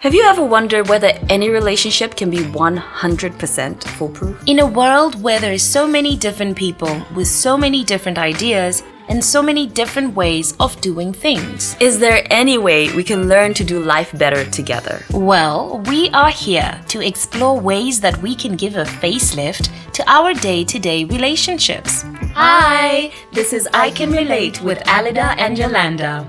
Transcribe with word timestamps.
Have 0.00 0.14
you 0.14 0.22
ever 0.22 0.42
wondered 0.42 0.88
whether 0.88 1.12
any 1.28 1.50
relationship 1.50 2.16
can 2.16 2.30
be 2.30 2.38
100% 2.38 3.84
foolproof? 3.84 4.42
In 4.46 4.60
a 4.60 4.66
world 4.66 5.22
where 5.22 5.38
there 5.38 5.52
is 5.52 5.62
so 5.62 5.86
many 5.86 6.16
different 6.16 6.56
people 6.56 7.04
with 7.14 7.28
so 7.28 7.58
many 7.58 7.84
different 7.84 8.16
ideas 8.16 8.82
and 9.10 9.22
so 9.22 9.42
many 9.42 9.66
different 9.66 10.16
ways 10.16 10.54
of 10.58 10.80
doing 10.80 11.12
things. 11.12 11.76
Is 11.80 11.98
there 11.98 12.26
any 12.30 12.56
way 12.56 12.90
we 12.96 13.04
can 13.04 13.28
learn 13.28 13.52
to 13.52 13.62
do 13.62 13.78
life 13.78 14.16
better 14.16 14.48
together? 14.48 15.04
Well, 15.10 15.80
we 15.80 16.08
are 16.14 16.30
here 16.30 16.80
to 16.88 17.06
explore 17.06 17.60
ways 17.60 18.00
that 18.00 18.16
we 18.22 18.34
can 18.34 18.56
give 18.56 18.76
a 18.76 18.84
facelift 18.84 19.68
to 19.92 20.02
our 20.10 20.32
day 20.32 20.64
to 20.64 20.78
day 20.78 21.04
relationships. 21.04 22.06
Hi, 22.32 23.12
this 23.34 23.52
is 23.52 23.68
I 23.74 23.90
Can 23.90 24.12
Relate 24.12 24.62
with 24.62 24.80
Alida 24.88 25.34
and 25.36 25.58
Yolanda. 25.58 26.26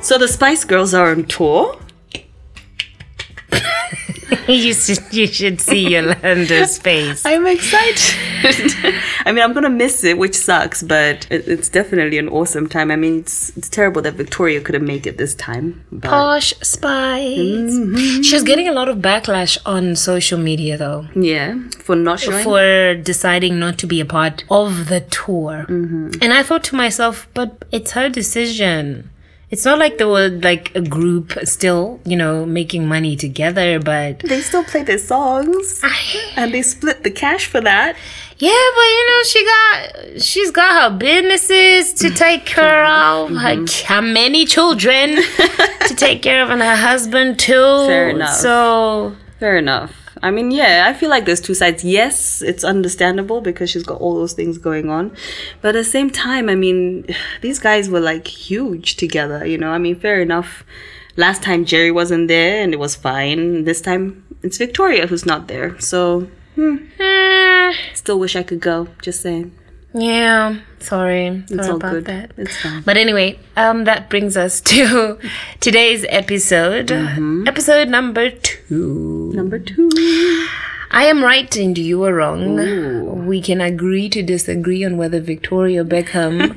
So 0.00 0.16
the 0.16 0.26
Spice 0.26 0.64
Girls 0.64 0.94
are 0.94 1.10
on 1.10 1.24
tour. 1.26 1.76
you 4.48 4.72
should 4.74 5.00
you 5.12 5.26
should 5.26 5.60
see 5.60 5.88
Yolanda's 5.94 6.78
face. 6.78 7.24
I'm 7.24 7.46
excited. 7.46 8.16
I 9.26 9.32
mean, 9.32 9.42
I'm 9.42 9.52
gonna 9.52 9.70
miss 9.70 10.04
it, 10.04 10.18
which 10.18 10.34
sucks, 10.34 10.82
but 10.82 11.26
it, 11.30 11.46
it's 11.48 11.68
definitely 11.68 12.18
an 12.18 12.28
awesome 12.28 12.68
time. 12.68 12.90
I 12.90 12.96
mean, 12.96 13.20
it's 13.20 13.56
it's 13.56 13.68
terrible 13.68 14.02
that 14.02 14.14
Victoria 14.14 14.60
couldn't 14.60 14.84
make 14.84 15.06
it 15.06 15.18
this 15.18 15.34
time. 15.34 15.84
But 15.92 16.10
Posh 16.10 16.54
Spice. 16.62 17.74
Mm-hmm. 17.74 18.22
She's 18.22 18.42
getting 18.42 18.68
a 18.68 18.72
lot 18.72 18.88
of 18.88 18.98
backlash 18.98 19.58
on 19.66 19.96
social 19.96 20.38
media 20.38 20.76
though. 20.76 21.06
yeah, 21.14 21.58
for 21.80 21.96
not 21.96 22.20
showing. 22.20 22.44
for 22.44 22.94
deciding 22.94 23.58
not 23.58 23.78
to 23.78 23.86
be 23.86 24.00
a 24.00 24.04
part 24.04 24.44
of 24.50 24.88
the 24.88 25.00
tour. 25.00 25.66
Mm-hmm. 25.68 26.10
And 26.22 26.32
I 26.32 26.42
thought 26.42 26.64
to 26.64 26.76
myself, 26.76 27.28
but 27.34 27.64
it's 27.72 27.92
her 27.92 28.08
decision. 28.08 29.10
It's 29.50 29.64
not 29.64 29.78
like 29.80 29.98
they 29.98 30.04
were 30.04 30.28
like 30.28 30.70
a 30.76 30.80
group 30.80 31.32
still, 31.44 31.98
you 32.04 32.16
know, 32.16 32.46
making 32.46 32.86
money 32.86 33.16
together, 33.16 33.80
but 33.80 34.20
they 34.20 34.40
still 34.42 34.62
play 34.62 34.84
their 34.84 34.98
songs, 34.98 35.80
and 36.36 36.54
they 36.54 36.62
split 36.62 37.02
the 37.02 37.10
cash 37.10 37.46
for 37.46 37.60
that. 37.60 37.96
yeah, 38.38 38.64
but 38.76 38.88
you 38.96 39.06
know, 39.10 39.22
she 39.24 39.44
got 39.44 40.22
she's 40.22 40.50
got 40.52 40.70
her 40.92 40.96
businesses 40.96 41.92
to 41.94 42.10
take 42.24 42.46
care 42.46 42.84
of, 42.86 43.30
Mm-hmm. 43.30 43.38
her, 43.88 43.94
her 43.94 44.02
many 44.02 44.46
children 44.46 45.16
to 45.88 45.94
take 45.96 46.22
care 46.22 46.42
of, 46.44 46.50
and 46.50 46.62
her 46.62 46.76
husband 46.76 47.38
too. 47.40 47.86
Fair 47.88 48.10
enough. 48.10 48.36
So 48.36 49.16
Fair 49.40 49.56
enough. 49.56 49.90
I 50.22 50.30
mean, 50.30 50.50
yeah, 50.50 50.86
I 50.86 50.92
feel 50.92 51.08
like 51.08 51.24
there's 51.24 51.40
two 51.40 51.54
sides. 51.54 51.82
Yes, 51.82 52.42
it's 52.42 52.64
understandable 52.64 53.40
because 53.40 53.70
she's 53.70 53.82
got 53.82 54.00
all 54.00 54.14
those 54.14 54.34
things 54.34 54.58
going 54.58 54.90
on. 54.90 55.16
But 55.62 55.70
at 55.70 55.80
the 55.80 55.84
same 55.84 56.10
time, 56.10 56.48
I 56.48 56.54
mean, 56.54 57.06
these 57.40 57.58
guys 57.58 57.88
were 57.88 58.00
like 58.00 58.26
huge 58.26 58.96
together, 58.96 59.46
you 59.46 59.58
know? 59.58 59.70
I 59.70 59.78
mean, 59.78 59.98
fair 59.98 60.20
enough. 60.20 60.64
Last 61.16 61.42
time 61.42 61.64
Geri 61.64 61.90
wasn't 61.90 62.28
there 62.28 62.62
and 62.62 62.72
it 62.72 62.78
was 62.78 62.94
fine. 62.94 63.64
This 63.64 63.80
time 63.80 64.24
it's 64.42 64.58
Victoria 64.58 65.06
who's 65.06 65.26
not 65.26 65.48
there. 65.48 65.78
So, 65.80 66.28
eh, 66.58 67.72
still 67.94 68.18
wish 68.18 68.36
I 68.36 68.42
could 68.42 68.60
go. 68.60 68.88
Just 69.02 69.20
saying. 69.20 69.52
Yeah, 69.92 70.58
sorry, 70.78 71.42
sorry 71.46 71.58
It's 71.58 71.68
all 71.68 71.76
about 71.76 71.92
good. 71.92 72.04
that. 72.06 72.32
It's 72.36 72.56
fine. 72.56 72.82
But 72.82 72.96
anyway, 72.96 73.38
um, 73.56 73.84
that 73.84 74.08
brings 74.10 74.36
us 74.36 74.60
to 74.72 75.18
today's 75.60 76.04
episode, 76.08 76.88
Mm-hmm. 76.88 77.46
episode 77.48 77.88
number 77.88 78.30
two. 78.30 79.32
Number 79.34 79.58
two. 79.58 79.88
I 80.92 81.04
am 81.04 81.22
right 81.22 81.54
and 81.56 81.78
you 81.78 82.02
are 82.02 82.12
wrong. 82.12 83.24
We 83.26 83.40
can 83.40 83.60
agree 83.60 84.08
to 84.08 84.22
disagree 84.24 84.84
on 84.84 84.96
whether 84.96 85.20
Victoria 85.20 85.84
Beckham 85.84 86.56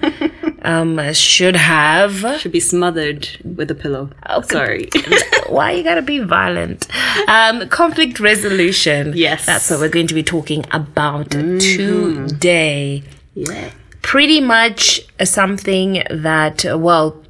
um, 0.66 1.14
should 1.14 1.56
have. 1.56 2.40
Should 2.40 2.52
be 2.52 2.60
smothered 2.60 3.30
with 3.44 3.70
a 3.70 3.76
pillow. 3.76 4.10
Oh, 4.28 4.42
Sorry. 4.42 4.90
Why 5.50 5.74
you 5.74 5.84
gotta 5.84 6.02
be 6.02 6.18
violent? 6.18 6.88
Um, 7.30 7.70
conflict 7.70 8.20
resolution. 8.20 9.14
Yes. 9.16 9.42
Mm-hmm. 9.42 9.52
that's 9.52 9.70
what 9.70 9.80
we're 9.82 9.90
going 9.90 10.08
to 10.08 10.16
be 10.16 10.24
talking 10.24 10.66
about 10.72 11.30
today. 11.30 13.04
Yeah. 13.36 13.72
pretty 14.02 14.42
much 14.42 15.02
something 15.24 16.04
that 16.10 16.66
uh, 16.66 16.78
well 16.78 17.22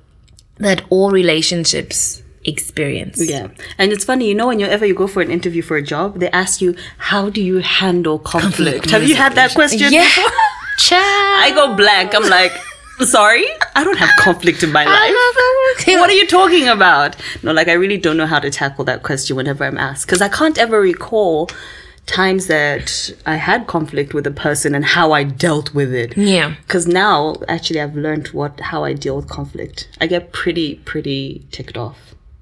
that 0.57 0.83
all 0.89 1.11
relationships 1.11 2.23
experience 2.45 3.21
Yeah. 3.29 3.47
And 3.77 3.91
it's 3.91 4.03
funny, 4.03 4.27
you 4.27 4.35
know, 4.35 4.47
whenever 4.47 4.85
you 4.85 4.93
go 4.93 5.07
for 5.07 5.21
an 5.21 5.31
interview 5.31 5.61
for 5.61 5.77
a 5.77 5.81
job, 5.81 6.19
they 6.19 6.29
ask 6.31 6.61
you, 6.61 6.75
how 6.97 7.29
do 7.29 7.41
you 7.41 7.57
handle 7.59 8.19
conflict? 8.19 8.89
Have 8.89 9.07
you 9.07 9.15
had 9.15 9.33
that 9.35 9.53
question 9.53 9.91
yeah 9.91 10.03
before? 10.03 10.31
Child. 10.77 11.43
I 11.43 11.51
go 11.53 11.75
blank. 11.75 12.15
I'm 12.15 12.27
like, 12.29 12.51
sorry? 13.05 13.45
I 13.75 13.83
don't 13.83 13.97
have 13.97 14.09
conflict 14.17 14.63
in 14.63 14.71
my 14.71 14.85
life. 14.85 15.13
What 15.99 16.09
are 16.09 16.13
you 16.13 16.27
talking 16.27 16.67
about? 16.67 17.15
No, 17.43 17.53
like, 17.53 17.67
I 17.67 17.73
really 17.73 17.97
don't 17.97 18.17
know 18.17 18.25
how 18.25 18.39
to 18.39 18.49
tackle 18.49 18.83
that 18.85 19.03
question 19.03 19.35
whenever 19.35 19.63
I'm 19.63 19.77
asked. 19.77 20.07
Because 20.07 20.21
I 20.21 20.29
can't 20.29 20.57
ever 20.57 20.79
recall 20.81 21.49
times 22.05 22.47
that 22.47 23.11
I 23.25 23.35
had 23.35 23.67
conflict 23.67 24.13
with 24.13 24.27
a 24.27 24.31
person 24.31 24.75
and 24.75 24.85
how 24.85 25.11
I 25.13 25.23
dealt 25.23 25.73
with 25.73 25.93
it. 25.93 26.17
yeah 26.17 26.55
Because 26.67 26.85
now, 26.87 27.35
actually, 27.47 27.79
I've 27.81 27.95
learned 27.95 28.27
what 28.27 28.59
how 28.59 28.83
I 28.83 28.93
deal 28.93 29.15
with 29.15 29.29
conflict. 29.29 29.87
I 30.01 30.07
get 30.07 30.31
pretty, 30.33 30.75
pretty 30.85 31.45
ticked 31.51 31.77
off 31.77 31.97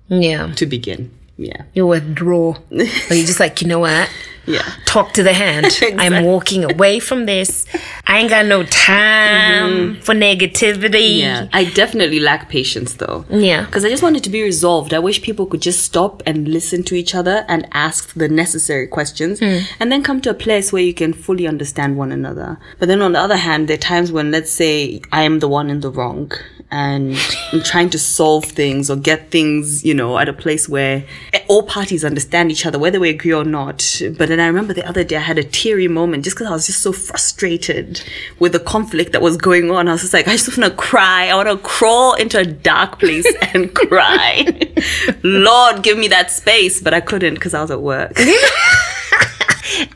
yeah 0.08 0.52
to 0.56 0.66
begin. 0.66 1.12
Yeah. 1.42 1.64
You'll 1.74 1.90
withdraw 1.90 2.56
or 2.72 3.16
you're 3.16 3.26
just 3.26 3.40
like 3.40 3.62
you 3.62 3.68
know 3.68 3.80
what 3.80 4.10
Yeah. 4.48 4.64
talk 4.86 5.14
to 5.14 5.22
the 5.22 5.34
hand 5.34 5.68
i'm 6.00 6.26
walking 6.26 6.64
away 6.64 7.00
from 7.00 7.28
this 7.28 7.68
i 8.08 8.18
ain't 8.18 8.32
got 8.32 8.48
no 8.48 8.64
time 8.64 9.70
mm-hmm. 9.72 10.02
for 10.02 10.16
negativity 10.16 11.20
Yeah. 11.20 11.48
I 11.54 11.66
definitely 11.66 12.20
lack 12.20 12.50
patience 12.50 12.96
though. 12.96 13.24
yeah 13.30 13.66
Because 13.66 13.86
I 13.86 13.90
just 13.90 14.02
want 14.02 14.18
it 14.18 14.24
to 14.24 14.30
be 14.32 14.42
resolved. 14.42 14.94
I 14.94 15.00
wish 15.00 15.22
people 15.22 15.46
could 15.46 15.62
just 15.62 15.84
stop 15.84 16.24
and 16.26 16.48
listen 16.48 16.82
to 16.86 16.96
each 16.96 17.14
other 17.14 17.46
and 17.48 17.68
ask 17.72 18.14
the 18.16 18.28
necessary 18.28 18.88
questions 18.88 19.40
hmm. 19.40 19.60
and 19.80 19.92
then 19.92 20.02
come 20.02 20.20
to 20.22 20.30
a 20.32 20.34
place 20.34 20.74
where 20.74 20.82
you 20.82 20.94
can 20.94 21.14
fully 21.14 21.46
understand 21.48 21.98
one 21.98 22.12
another. 22.12 22.58
But 22.80 22.88
then 22.88 23.02
on 23.02 23.12
the 23.14 23.20
other 23.20 23.38
hand, 23.38 23.68
there 23.68 23.76
are 23.76 23.88
times 23.94 24.12
when, 24.12 24.32
let's 24.32 24.52
say, 24.52 25.02
I 25.12 25.22
am 25.24 25.40
the 25.40 25.48
one 25.48 25.70
in 25.70 25.82
the 25.82 25.92
wrong 25.92 26.32
and 26.72 27.18
trying 27.64 27.90
to 27.90 28.00
solve 28.00 28.46
things 28.46 28.90
or 28.90 28.96
get 28.96 29.30
things, 29.30 29.84
you 29.84 29.94
know, 29.94 30.18
at 30.18 30.30
a 30.30 30.34
place 30.34 30.70
where 30.70 31.04
all 31.48 31.64
parties 31.64 32.06
understand 32.06 32.50
each 32.50 32.66
other, 32.66 32.80
whether 32.80 33.00
we 33.00 33.10
agree 33.10 33.34
or 33.34 33.44
not. 33.44 34.02
But 34.18 34.30
then 34.30 34.40
I 34.40 34.48
remember 34.48 34.74
the 34.74 34.88
other 34.88 35.04
day 35.04 35.18
I 35.18 35.20
had 35.20 35.38
a 35.38 35.44
teary 35.44 35.90
moment 35.90 36.24
just 36.24 36.38
because 36.38 36.48
I 36.48 36.52
was 36.52 36.68
just 36.68 36.82
so 36.82 36.94
frustrated 36.94 38.02
with 38.40 38.54
the 38.54 38.60
conflict 38.60 39.12
that 39.12 39.22
was 39.22 39.36
going 39.36 39.70
on. 39.70 39.90
I 39.90 39.92
was 39.92 40.02
just 40.02 40.14
like, 40.14 40.30
I 40.30 40.32
just 40.32 40.58
want 40.58 40.72
to 40.72 40.78
cry. 40.78 41.28
I 41.28 41.36
want 41.36 41.50
to 41.50 41.58
crawl 41.58 42.14
into 42.14 42.40
a 42.40 42.46
dark 42.46 43.00
place 43.00 43.28
and 43.54 43.74
cry. 43.74 44.46
Lord, 45.24 45.84
give 45.84 45.98
me 45.98 46.08
that 46.08 46.32
space. 46.32 46.82
But 46.82 46.94
I 46.94 47.02
couldn't 47.02 47.34
because 47.34 47.54
I 47.54 47.62
was 47.62 47.72
at 47.72 47.82
work. 47.82 48.14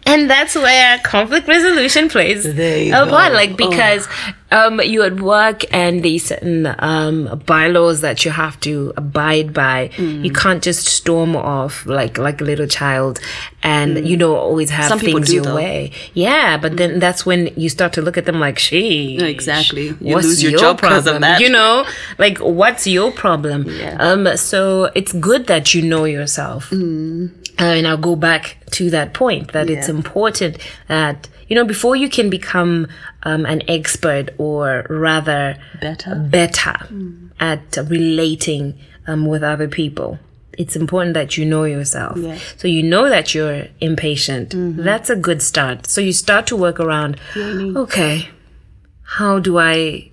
and 0.06 0.30
that's 0.30 0.56
where 0.56 1.00
conflict 1.00 1.48
resolution 1.48 2.10
plays 2.10 2.46
a 2.46 2.90
go. 2.92 3.10
part 3.10 3.34
like 3.34 3.56
because 3.58 4.08
um 4.52 4.80
you 4.82 5.02
at 5.04 5.20
work 5.20 5.64
and 5.74 6.04
these 6.04 6.26
certain 6.26 6.74
um 6.80 7.42
bylaws 7.46 8.02
that 8.02 8.24
you 8.26 8.32
have 8.32 8.60
to 8.60 8.94
abide 8.98 9.54
by 9.54 9.90
Mm. 9.98 10.24
you 10.26 10.32
can't 10.32 10.62
just 10.64 10.86
storm 10.88 11.36
off 11.36 11.86
like 11.86 12.18
like 12.18 12.42
a 12.42 12.44
little 12.44 12.68
child 12.68 13.20
and 13.64 14.08
you 14.08 14.16
don't 14.18 14.38
always 14.38 14.70
have 14.70 14.86
Mm. 14.86 14.90
Some 14.90 15.00
things 15.00 15.34
your 15.34 15.44
though. 15.44 15.52
Mm. 15.52 15.56
way 15.56 15.92
yeah 16.14 16.58
but 16.58 16.78
then 16.78 17.00
that's 17.00 17.26
when 17.26 17.50
you 17.58 17.70
start 17.70 17.94
to 17.94 18.02
look 18.02 18.18
at 18.18 18.26
them 18.26 18.40
like 18.40 18.60
she 18.60 19.18
exactly. 19.20 19.94
You 20.00 20.16
lose 20.18 20.44
your 20.44 20.66
of 20.72 20.78
problem 20.78 21.22
that. 21.22 21.40
you 21.42 21.50
know 21.50 21.86
like 22.18 22.38
what's 22.40 22.86
your 22.88 23.12
problem 23.12 23.66
Yeah. 23.70 23.98
um 24.00 24.38
so 24.38 24.92
it's 24.96 25.12
good 25.14 25.48
that 25.48 25.74
you 25.74 25.82
know 25.82 26.06
yourself 26.06 26.70
Mm. 26.70 27.32
And 27.58 27.88
I'll 27.88 27.98
go 27.98 28.16
back 28.16 28.58
to 28.72 28.90
that 28.90 29.14
point 29.14 29.54
that 29.54 29.70
it's 29.70 29.90
important 29.90 30.58
that 30.88 31.30
you 31.48 31.56
know 31.56 31.66
before 31.66 31.96
you 31.96 32.10
can 32.10 32.30
become 32.30 32.88
um, 33.24 33.46
an 33.46 33.62
expert 33.70 34.30
or 34.38 34.86
rather 34.90 35.58
Better. 35.80 36.16
better 36.16 36.76
at 37.40 37.78
relating 37.78 38.78
um, 39.08 39.26
with 39.26 39.44
other 39.44 39.68
people 39.68 40.20
it's 40.58 40.76
important 40.78 41.14
that 41.16 41.38
you 41.38 41.46
know 41.46 41.66
yourself. 41.66 42.18
Yeah. 42.18 42.38
so 42.56 42.70
you 42.70 42.82
know 42.82 43.10
that 43.10 43.36
you're 43.36 43.68
impatient. 43.82 44.54
That's 44.56 45.10
a 45.10 45.16
good 45.18 45.42
start. 45.42 45.86
So 45.86 46.00
you 46.00 46.14
start 46.14 46.48
to 46.48 46.56
work 46.56 46.80
around 46.80 47.20
okay 47.36 48.30
how 49.06 49.40
do 49.40 49.58
I 49.60 50.12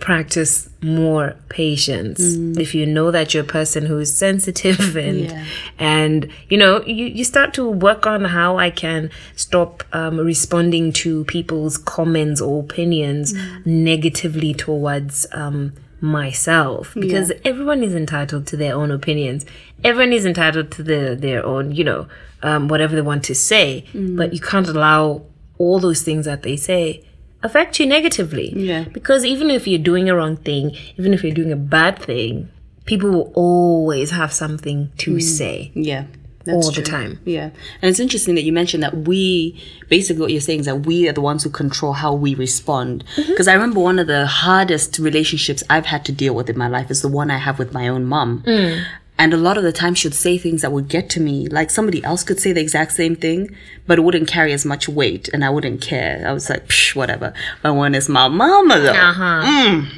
practice 0.00 0.68
more 0.82 1.36
patience. 1.48 2.18
If 2.58 2.74
you 2.74 2.86
know 2.86 3.10
that 3.12 3.32
you're 3.32 3.44
a 3.44 3.46
person 3.46 3.86
who 3.86 3.98
is 3.98 4.16
sensitive 4.16 4.96
and 5.06 5.20
Yeah. 5.26 5.44
and 5.78 6.28
you 6.48 6.58
know 6.58 6.84
you, 6.84 7.06
you 7.06 7.24
start 7.24 7.54
to 7.54 7.68
work 7.70 8.06
on 8.06 8.24
how 8.24 8.58
i 8.58 8.68
can 8.70 9.10
stop 9.36 9.84
um, 9.92 10.18
responding 10.18 10.92
to 11.04 11.24
people's 11.26 11.78
comments 11.78 12.40
or 12.40 12.60
opinions 12.64 13.32
negatively 13.64 14.54
towards 14.54 15.26
um, 15.32 15.72
myself. 16.00 16.94
Because 16.94 17.32
everyone 17.44 17.82
is 17.82 17.94
entitled 17.94 18.46
to 18.48 18.56
their 18.56 18.74
own 18.74 18.90
opinions. 18.90 19.46
Everyone 19.84 20.12
is 20.12 20.24
entitled 20.26 20.70
to 20.72 20.82
the, 20.82 21.16
their 21.18 21.44
own 21.44 21.72
you 21.72 21.84
know 21.84 22.08
um, 22.42 22.68
whatever 22.68 22.94
they 22.96 23.02
want 23.02 23.22
to 23.24 23.34
say. 23.34 23.84
But 23.94 24.32
you 24.34 24.40
can't 24.40 24.68
allow 24.68 25.22
all 25.58 25.78
those 25.78 26.02
things 26.02 26.26
that 26.26 26.42
they 26.42 26.56
say 26.56 27.02
affect 27.42 27.78
you 27.78 27.86
negatively 27.86 28.52
Yeah. 28.56 28.84
because 28.92 29.24
even 29.24 29.50
if 29.50 29.66
you're 29.68 29.78
doing 29.78 30.08
a 30.08 30.14
wrong 30.16 30.36
thing 30.36 30.76
even 30.98 31.12
if 31.14 31.22
you're 31.22 31.34
doing 31.34 31.52
a 31.52 31.56
bad 31.56 31.98
thing 31.98 32.48
people 32.86 33.10
will 33.10 33.32
always 33.34 34.10
have 34.10 34.32
something 34.32 34.90
to 34.98 35.20
say 35.20 35.70
Yeah. 35.74 36.04
all 36.48 36.70
the 36.70 36.82
time. 36.82 37.18
Yeah. 37.24 37.50
And 37.82 37.90
it's 37.90 37.98
interesting 37.98 38.36
that 38.36 38.42
you 38.44 38.52
mentioned 38.52 38.84
that 38.84 38.96
we, 39.08 39.60
basically 39.88 40.20
what 40.22 40.30
you're 40.30 40.40
saying 40.40 40.60
is 40.60 40.66
that 40.66 40.86
we 40.86 41.08
are 41.08 41.12
the 41.12 41.20
ones 41.20 41.42
who 41.42 41.50
control 41.50 41.94
how 41.94 42.14
we 42.14 42.36
respond. 42.36 43.02
Mm-hmm. 43.16 43.30
Because 43.32 43.48
I 43.48 43.54
remember 43.54 43.80
one 43.80 43.98
of 43.98 44.06
the 44.06 44.26
hardest 44.26 45.00
relationships 45.00 45.64
I've 45.68 45.86
had 45.86 46.04
to 46.04 46.12
deal 46.12 46.34
with 46.36 46.48
in 46.48 46.56
my 46.56 46.68
life 46.68 46.88
is 46.88 47.02
the 47.02 47.08
one 47.08 47.32
I 47.32 47.38
have 47.38 47.58
with 47.58 47.72
my 47.74 47.88
own 47.88 48.04
mom. 48.04 48.44
Mm. 48.46 48.84
And 49.18 49.32
a 49.32 49.38
lot 49.38 49.56
of 49.56 49.64
the 49.64 49.72
time 49.72 49.94
she'd 49.94 50.12
say 50.14 50.36
things 50.36 50.60
that 50.62 50.72
would 50.72 50.88
get 50.88 51.08
to 51.10 51.20
me. 51.20 51.48
Like 51.48 51.70
somebody 51.70 52.04
else 52.04 52.22
could 52.22 52.38
say 52.38 52.52
the 52.52 52.60
exact 52.60 52.92
same 52.92 53.16
thing, 53.16 53.54
but 53.86 53.98
it 53.98 54.02
wouldn't 54.02 54.28
carry 54.28 54.52
as 54.52 54.64
much 54.66 54.88
weight 54.88 55.28
and 55.32 55.42
I 55.44 55.48
wouldn't 55.50 55.80
care. 55.80 56.22
I 56.26 56.32
was 56.32 56.50
like, 56.50 56.66
Psh, 56.68 56.94
whatever. 56.94 57.32
But 57.62 57.74
when 57.74 57.94
it's 57.94 58.08
my 58.10 58.28
mama 58.28 58.78
though, 58.78 58.92
Uh-huh. 58.92 59.42
mm, 59.46 59.88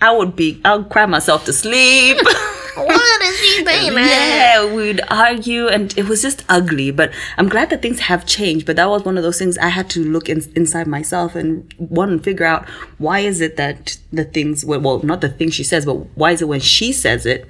I 0.00 0.16
would 0.16 0.34
be, 0.34 0.60
I 0.64 0.76
would 0.76 0.88
cry 0.88 1.04
myself 1.06 1.44
to 1.44 1.52
sleep. 1.52 2.16
What 2.74 3.22
is 3.22 3.40
he 3.40 3.64
saying? 3.64 3.92
Yeah, 3.92 4.74
we'd 4.74 5.00
argue, 5.08 5.68
and 5.68 5.96
it 5.96 6.08
was 6.08 6.22
just 6.22 6.44
ugly. 6.48 6.90
But 6.90 7.12
I'm 7.36 7.48
glad 7.48 7.70
that 7.70 7.82
things 7.82 8.00
have 8.00 8.26
changed. 8.26 8.66
But 8.66 8.76
that 8.76 8.88
was 8.88 9.04
one 9.04 9.16
of 9.16 9.22
those 9.22 9.38
things 9.38 9.58
I 9.58 9.68
had 9.68 9.90
to 9.90 10.04
look 10.04 10.28
in, 10.28 10.42
inside 10.56 10.86
myself 10.86 11.34
and 11.34 11.72
one 11.76 12.18
figure 12.18 12.46
out 12.46 12.68
why 12.98 13.20
is 13.20 13.40
it 13.40 13.56
that 13.56 13.98
the 14.12 14.24
things, 14.24 14.64
well, 14.64 14.80
well, 14.80 15.02
not 15.02 15.20
the 15.20 15.28
things 15.28 15.54
she 15.54 15.64
says, 15.64 15.84
but 15.84 15.94
why 16.16 16.32
is 16.32 16.42
it 16.42 16.48
when 16.48 16.60
she 16.60 16.92
says 16.92 17.26
it, 17.26 17.46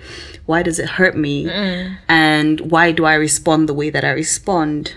why 0.46 0.62
does 0.62 0.78
it 0.78 0.88
hurt 0.88 1.16
me, 1.16 1.48
and 2.08 2.60
why 2.70 2.92
do 2.92 3.04
I 3.04 3.14
respond 3.14 3.68
the 3.68 3.74
way 3.74 3.90
that 3.90 4.04
I 4.04 4.10
respond? 4.10 4.94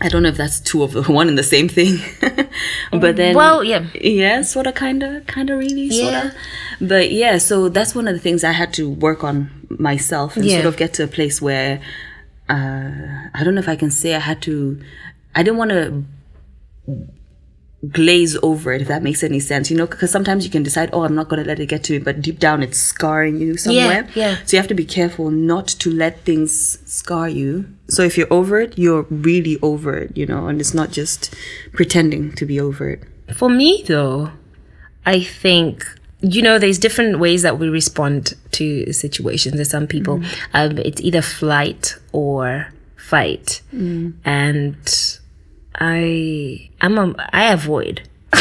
I 0.00 0.08
don't 0.08 0.22
know 0.24 0.28
if 0.28 0.36
that's 0.36 0.58
two 0.60 0.82
of 0.82 0.92
the 0.92 1.02
one 1.04 1.28
and 1.28 1.38
the 1.38 1.42
same 1.44 1.68
thing, 1.68 1.98
but 2.90 3.14
then 3.16 3.34
Well, 3.36 3.62
yeah. 3.62 3.86
yeah, 3.94 4.42
sort 4.42 4.66
of, 4.66 4.74
kind 4.74 5.02
of, 5.04 5.26
kind 5.28 5.50
of, 5.50 5.58
really, 5.58 5.88
sort 5.90 6.12
Yeah. 6.12 6.26
of. 6.28 6.34
But 6.88 7.12
yeah, 7.12 7.38
so 7.38 7.68
that's 7.68 7.94
one 7.94 8.08
of 8.08 8.14
the 8.14 8.20
things 8.20 8.42
I 8.42 8.52
had 8.52 8.72
to 8.74 8.90
work 8.90 9.22
on 9.22 9.50
myself 9.70 10.36
and 10.36 10.44
Yeah. 10.44 10.56
sort 10.56 10.66
of 10.66 10.76
get 10.76 10.94
to 10.94 11.04
a 11.04 11.06
place 11.06 11.40
where 11.40 11.80
uh, 12.48 12.90
I 13.34 13.42
don't 13.44 13.54
know 13.54 13.60
if 13.60 13.68
I 13.68 13.76
can 13.76 13.90
say 13.90 14.14
I 14.14 14.18
had 14.18 14.42
to. 14.42 14.80
I 15.34 15.42
didn't 15.42 15.58
want 15.58 15.70
to 15.70 16.04
glaze 17.90 18.36
over 18.42 18.72
it, 18.72 18.82
if 18.82 18.88
that 18.88 19.02
makes 19.02 19.22
any 19.22 19.40
sense. 19.40 19.70
You 19.70 19.76
know, 19.76 19.86
because 19.86 20.10
sometimes 20.10 20.44
you 20.44 20.50
can 20.50 20.62
decide, 20.62 20.90
oh, 20.92 21.04
I'm 21.04 21.14
not 21.14 21.28
going 21.28 21.42
to 21.42 21.48
let 21.48 21.60
it 21.60 21.66
get 21.66 21.84
to 21.84 21.94
me, 21.94 21.98
but 21.98 22.20
deep 22.20 22.38
down 22.38 22.62
it's 22.62 22.78
scarring 22.78 23.40
you 23.40 23.56
somewhere. 23.56 24.08
yeah. 24.14 24.30
yeah. 24.30 24.36
So 24.44 24.56
you 24.56 24.60
have 24.60 24.68
to 24.68 24.74
be 24.74 24.84
careful 24.84 25.30
not 25.30 25.68
to 25.68 25.90
let 25.90 26.20
things 26.24 26.78
scar 26.90 27.28
you. 27.28 27.66
So 27.88 28.02
if 28.02 28.16
you're 28.16 28.32
over 28.32 28.60
it, 28.60 28.78
you're 28.78 29.06
really 29.10 29.58
over 29.60 29.96
it, 29.96 30.16
you 30.16 30.26
know, 30.26 30.46
and 30.48 30.60
it's 30.60 30.74
not 30.74 30.90
just 30.90 31.34
pretending 31.72 32.32
to 32.36 32.46
be 32.46 32.60
over 32.60 32.88
it. 32.90 33.02
For 33.34 33.48
me, 33.48 33.84
though, 33.86 34.30
I 35.06 35.20
think 35.22 35.84
you 36.20 36.40
know 36.40 36.58
there's 36.58 36.78
different 36.78 37.18
ways 37.18 37.42
that 37.42 37.58
we 37.58 37.68
respond 37.68 38.34
to 38.52 38.92
situations. 38.92 39.56
There's 39.56 39.70
some 39.70 39.86
people, 39.86 40.22
um, 40.54 40.78
it's 40.78 41.00
either 41.00 41.22
flight 41.22 41.96
or 42.12 42.72
fight, 42.96 43.60
and 44.24 44.76
I 45.80 46.68
I'm 46.80 46.98
a 46.98 47.14
I 47.32 47.52
avoid. 47.52 48.02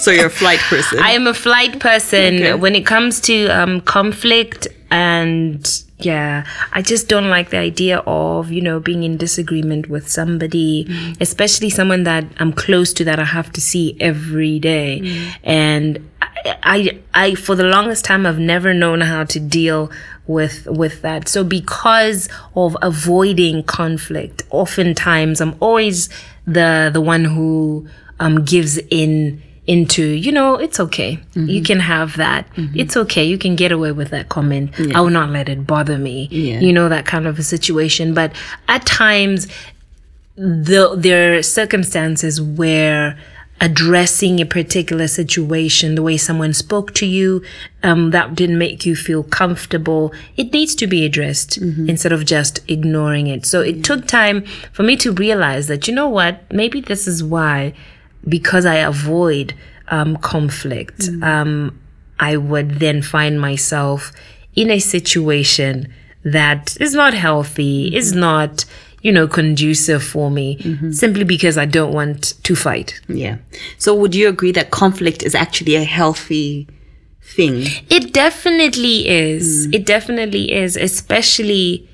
So 0.00 0.10
you're 0.10 0.26
a 0.26 0.30
flight 0.30 0.58
person. 0.60 0.98
I 0.98 1.10
am 1.10 1.26
a 1.26 1.34
flight 1.34 1.78
person 1.78 2.36
Okay. 2.36 2.54
when 2.54 2.74
it 2.74 2.86
comes 2.86 3.20
to 3.22 3.46
um, 3.48 3.80
conflict 3.82 4.66
and 4.90 5.82
yeah, 5.98 6.44
I 6.72 6.80
just 6.82 7.08
don't 7.08 7.28
like 7.28 7.50
the 7.50 7.58
idea 7.58 7.98
of, 8.06 8.50
you 8.50 8.62
know, 8.62 8.80
being 8.80 9.02
in 9.02 9.18
disagreement 9.18 9.88
with 9.90 10.08
somebody, 10.08 10.88
especially 11.20 11.68
someone 11.68 12.04
that 12.04 12.24
I'm 12.38 12.52
close 12.54 12.94
to 12.94 13.04
that 13.04 13.18
I 13.20 13.24
have 13.24 13.52
to 13.52 13.60
see 13.60 13.96
every 14.00 14.58
day. 14.58 15.30
And 15.44 16.08
I, 16.22 16.56
I, 16.62 16.98
I, 17.12 17.34
for 17.34 17.54
the 17.54 17.64
longest 17.64 18.04
time, 18.06 18.24
I've 18.24 18.38
never 18.38 18.72
known 18.72 19.02
how 19.02 19.24
to 19.24 19.38
deal 19.38 19.90
with, 20.30 20.66
with 20.66 21.02
that. 21.02 21.28
So 21.28 21.44
because 21.44 22.28
of 22.54 22.76
avoiding 22.82 23.64
conflict, 23.64 24.42
oftentimes 24.50 25.40
I'm 25.40 25.54
always 25.60 26.08
the, 26.46 26.90
the 26.92 27.00
one 27.00 27.24
who, 27.24 27.88
um, 28.18 28.44
gives 28.44 28.78
in, 28.90 29.42
into 29.66 30.02
you 30.02 30.32
know 30.32 30.56
it's 30.56 30.80
okay. 30.80 31.16
Mm-hmm. 31.16 31.48
you 31.48 31.62
can 31.62 31.78
have 31.78 32.16
that. 32.16 32.46
It's 32.74 32.96
okay. 32.96 33.24
You 33.24 33.38
can 33.38 33.54
get 33.54 33.70
away 33.70 33.92
with 33.92 34.10
that 34.10 34.28
comment. 34.28 34.72
I 34.94 35.00
will 35.00 35.10
not 35.10 35.30
let 35.30 35.48
it 35.48 35.64
bother 35.64 35.96
me. 35.96 36.28
Yeah. 36.30 36.58
you 36.58 36.72
know 36.72 36.88
that 36.88 37.06
kind 37.06 37.26
of 37.26 37.38
a 37.38 37.44
situation. 37.44 38.14
But 38.14 38.32
at 38.68 38.84
times 38.84 39.46
the, 40.36 40.94
there 40.96 41.36
are 41.36 41.42
circumstances 41.42 42.40
where 42.40 43.18
addressing 43.60 44.40
a 44.40 44.46
particular 44.46 45.06
situation 45.06 45.94
the 45.94 46.02
way 46.02 46.16
someone 46.16 46.52
spoke 46.52 46.94
to 46.94 47.06
you 47.06 47.42
um, 47.82 48.10
that 48.10 48.34
didn't 48.34 48.56
make 48.56 48.86
you 48.86 48.96
feel 48.96 49.22
comfortable. 49.22 50.14
It 50.36 50.52
needs 50.52 50.74
to 50.76 50.86
be 50.86 51.04
addressed 51.04 51.58
instead 51.58 52.12
of 52.12 52.24
just 52.24 52.60
ignoring 52.68 53.26
it. 53.26 53.44
So 53.44 53.60
it 53.60 53.84
took 53.84 54.06
time 54.06 54.46
for 54.72 54.82
me 54.82 54.96
to 54.96 55.12
realize 55.12 55.66
that 55.68 55.86
you 55.86 55.94
know 55.94 56.08
what 56.08 56.50
maybe 56.50 56.80
this 56.80 57.06
is 57.06 57.22
why 57.22 57.74
because 58.28 58.66
i 58.66 58.76
avoid 58.76 59.54
um, 59.88 60.16
conflict 60.18 61.08
um, 61.22 61.78
i 62.18 62.36
would 62.36 62.78
then 62.78 63.02
find 63.02 63.40
myself 63.40 64.12
in 64.54 64.70
a 64.70 64.78
situation 64.78 65.92
that 66.22 66.76
is 66.80 66.94
not 66.94 67.14
healthy 67.14 67.94
is 67.94 68.12
not 68.12 68.64
you 69.02 69.12
know 69.12 69.26
conducive 69.26 70.02
for 70.02 70.30
me 70.30 70.58
simply 70.92 71.24
because 71.24 71.56
i 71.56 71.64
don't 71.64 71.92
want 71.92 72.34
to 72.42 72.54
fight 72.54 73.00
Yeah. 73.08 73.38
So 73.78 73.94
would 73.94 74.14
you 74.14 74.28
agree 74.28 74.52
that 74.52 74.70
conflict 74.70 75.22
is 75.22 75.34
actually 75.34 75.74
a 75.74 75.84
healthy 75.84 76.68
thing? 77.22 77.64
It 77.88 78.12
definitely 78.12 79.08
is. 79.08 79.66
It 79.72 79.86
definitely 79.86 80.52
is, 80.52 80.76
especially 80.76 81.88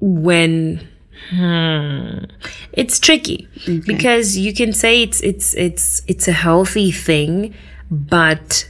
when 0.00 0.88
hmm, 1.30 2.24
it's 2.72 2.98
tricky 2.98 3.48
because 3.86 4.38
you 4.38 4.54
can 4.54 4.72
say 4.72 5.02
it's 5.02 5.20
it's 5.22 5.54
it's 5.54 6.02
it's 6.06 6.28
a 6.28 6.32
healthy 6.32 6.90
thing, 6.90 7.54
but 7.90 8.69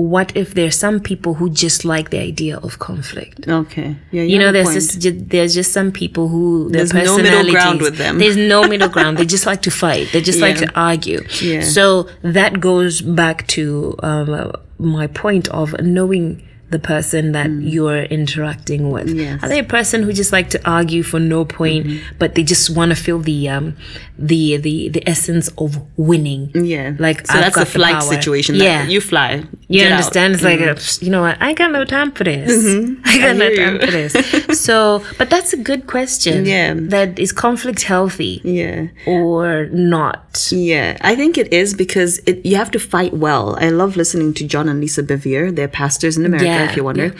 what 0.00 0.36
if 0.36 0.54
there's 0.54 0.76
some 0.76 1.00
people 1.00 1.34
who 1.34 1.50
just 1.50 1.84
like 1.84 2.10
the 2.10 2.18
idea 2.18 2.58
of 2.58 2.78
conflict? 2.78 3.48
Okay. 3.48 3.96
Yeah. 4.10 4.22
You 4.22 4.38
know, 4.38 4.52
there's 4.52 4.96
just 4.96 5.28
there's 5.30 5.54
just 5.54 5.72
some 5.72 5.92
people 5.92 6.28
who 6.28 6.68
their 6.70 6.86
There's 6.86 7.06
no 7.06 7.18
middle 7.18 7.50
ground 7.50 7.80
with 7.80 7.96
them. 7.96 8.18
There's 8.18 8.36
no 8.36 8.66
middle 8.72 8.88
ground. 8.88 9.18
They 9.18 9.26
just 9.26 9.46
like 9.46 9.62
to 9.62 9.70
fight. 9.70 10.08
They 10.12 10.20
just 10.20 10.40
like 10.40 10.56
to 10.58 10.70
argue. 10.78 11.20
Yeah. 11.40 11.62
So 11.62 12.08
that 12.22 12.60
goes 12.60 13.00
back 13.00 13.46
to 13.48 13.96
um, 14.02 14.52
my 14.78 15.06
point 15.06 15.48
of 15.48 15.78
knowing 15.80 16.46
the 16.70 16.78
person 16.78 17.32
that 17.32 17.50
you're 17.50 18.02
interacting 18.04 18.90
with. 18.90 19.08
Mm. 19.08 19.16
Yes. 19.18 19.34
Mm-hmm. 19.36 19.44
Are 19.44 19.48
they 19.48 19.58
a 19.58 19.64
person 19.64 20.02
who 20.02 20.12
just 20.12 20.32
like 20.32 20.50
to 20.50 20.70
argue 20.70 21.02
for 21.02 21.18
no 21.20 21.44
point, 21.44 22.00
but 22.18 22.34
they 22.34 22.42
just 22.44 22.70
want 22.76 22.90
to 22.90 22.96
feel 22.96 23.18
the 23.18 23.48
um 23.48 23.76
the 24.18 24.56
the 24.56 24.88
the 24.88 25.02
essence 25.08 25.48
of 25.58 25.78
winning? 25.98 26.50
Yeah. 26.54 26.94
Like 26.98 27.26
so 27.26 27.34
I've 27.34 27.40
that's 27.44 27.56
a 27.56 27.66
flight 27.66 28.02
situation. 28.02 28.54
Yeah. 28.56 28.82
That 28.84 28.90
you 28.90 29.00
fly. 29.00 29.44
You 29.68 29.80
Get 29.80 29.86
out. 29.92 29.96
understand? 29.98 30.34
It's 30.34 30.42
like, 30.42 30.60
uh, 30.60 30.74
you 31.04 31.10
know 31.10 31.22
what? 31.22 31.40
I 31.40 31.52
got 31.54 31.70
no 31.70 31.84
time 31.84 32.10
for 32.12 32.24
this. 32.24 32.50
I 33.04 33.18
got 33.18 33.36
no 33.36 33.48
Mm-hmm. 33.50 33.62
time 33.62 33.74
you. 33.74 33.80
for 33.80 33.90
this. 33.90 34.60
So, 34.60 35.02
but 35.18 35.30
that's 35.30 35.52
a 35.52 35.56
good 35.56 35.86
question. 35.86 36.44
Yeah. 36.44 36.74
That 36.76 37.18
is 37.18 37.32
conflict 37.32 37.82
healthy 37.82 38.40
Yeah. 38.44 38.88
or 39.06 39.66
not? 39.72 40.48
Yeah, 40.52 40.96
I 41.00 41.14
think 41.16 41.38
it 41.38 41.52
is 41.52 41.74
because 41.74 42.18
it, 42.26 42.44
you 42.44 42.56
have 42.56 42.70
to 42.72 42.78
fight 42.78 43.12
well. 43.14 43.56
I 43.60 43.70
love 43.70 43.96
listening 43.96 44.34
to 44.34 44.46
John 44.46 44.68
and 44.68 44.80
Lisa 44.80 45.02
Bevere. 45.02 45.54
They're 45.54 45.68
pastors 45.68 46.16
in 46.18 46.24
America, 46.26 46.46
Yeah, 46.46 46.59
if 46.64 46.76
you 46.76 46.84
wonder. 46.84 47.14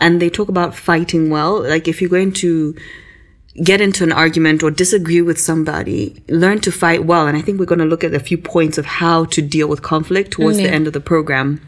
And 0.00 0.20
they 0.20 0.30
talk 0.30 0.48
about 0.48 0.74
fighting 0.74 1.30
well. 1.30 1.62
Like 1.62 1.88
if 1.88 2.00
you're 2.00 2.10
going 2.10 2.32
to 2.34 2.74
get 3.62 3.80
into 3.80 4.04
an 4.04 4.12
argument 4.12 4.62
or 4.62 4.70
disagree 4.70 5.22
with 5.22 5.40
somebody, 5.40 6.22
learn 6.28 6.60
to 6.60 6.72
fight 6.72 7.04
well. 7.04 7.26
And 7.26 7.36
I 7.36 7.40
think 7.40 7.58
we're 7.58 7.66
going 7.66 7.78
to 7.78 7.86
look 7.86 8.04
at 8.04 8.14
a 8.14 8.20
few 8.20 8.38
points 8.38 8.78
of 8.78 8.86
how 8.86 9.24
to 9.26 9.42
deal 9.42 9.68
with 9.68 9.82
conflict 9.82 10.32
towards 10.32 10.58
the 10.58 10.64
mm-hmm. 10.64 10.74
end 10.74 10.86
of 10.86 10.92
the 10.92 11.00
program. 11.00 11.60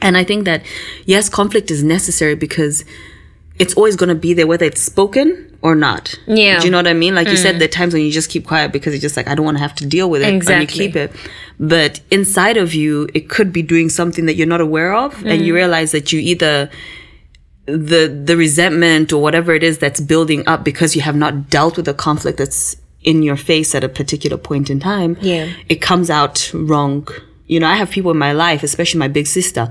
And 0.00 0.16
I 0.16 0.24
think 0.24 0.44
that, 0.44 0.62
yes, 1.06 1.28
conflict 1.28 1.70
is 1.70 1.82
necessary 1.82 2.34
because 2.34 2.84
it's 3.58 3.74
always 3.74 3.96
going 3.96 4.08
to 4.08 4.14
be 4.14 4.34
there, 4.34 4.46
whether 4.46 4.64
it's 4.64 4.80
spoken 4.80 5.58
or 5.62 5.74
not. 5.74 6.18
Yeah. 6.26 6.58
Do 6.58 6.66
you 6.66 6.70
know 6.70 6.78
what 6.78 6.88
I 6.88 6.94
mean? 6.94 7.14
Like 7.14 7.28
you 7.28 7.36
said, 7.36 7.54
mm. 7.54 7.58
there 7.58 7.68
are 7.68 7.70
times 7.70 7.94
when 7.94 8.02
you 8.02 8.10
just 8.10 8.30
keep 8.30 8.46
quiet 8.46 8.72
because 8.72 8.92
you're 8.92 9.00
just 9.00 9.16
like, 9.16 9.28
I 9.28 9.34
don't 9.34 9.44
want 9.44 9.58
to 9.58 9.62
have 9.62 9.74
to 9.76 9.86
deal 9.86 10.10
with 10.10 10.22
it. 10.22 10.28
And 10.28 10.60
you 10.60 10.66
keep 10.66 10.96
it. 10.96 11.12
But 11.60 12.00
inside 12.10 12.56
of 12.56 12.74
you, 12.74 13.08
it 13.14 13.28
could 13.28 13.52
be 13.52 13.62
doing 13.62 13.88
something 13.88 14.26
that 14.26 14.34
you're 14.34 14.46
not 14.46 14.60
aware 14.60 14.94
of. 14.94 15.24
And 15.24 15.44
you 15.44 15.52
mm. 15.52 15.56
realize 15.56 15.92
that 15.92 16.12
you 16.12 16.20
either 16.20 16.70
the 17.66 18.08
the 18.24 18.36
resentment 18.36 19.12
or 19.12 19.22
whatever 19.22 19.54
it 19.54 19.62
is 19.62 19.78
that's 19.78 20.00
building 20.00 20.46
up 20.48 20.64
because 20.64 20.96
you 20.96 21.02
have 21.02 21.14
not 21.14 21.48
dealt 21.48 21.76
with 21.76 21.86
the 21.86 21.94
conflict 21.94 22.38
that's 22.38 22.76
in 23.02 23.22
your 23.22 23.36
face 23.36 23.74
at 23.74 23.84
a 23.84 23.88
particular 23.88 24.36
point 24.36 24.68
in 24.68 24.80
time 24.80 25.16
Yeah. 25.20 25.52
it 25.68 25.76
comes 25.76 26.10
out 26.10 26.50
wrong 26.52 27.06
you 27.46 27.60
know 27.60 27.68
i 27.68 27.76
have 27.76 27.90
people 27.90 28.10
in 28.10 28.18
my 28.18 28.32
life 28.32 28.64
especially 28.64 28.98
my 28.98 29.08
big 29.08 29.26
sister 29.26 29.70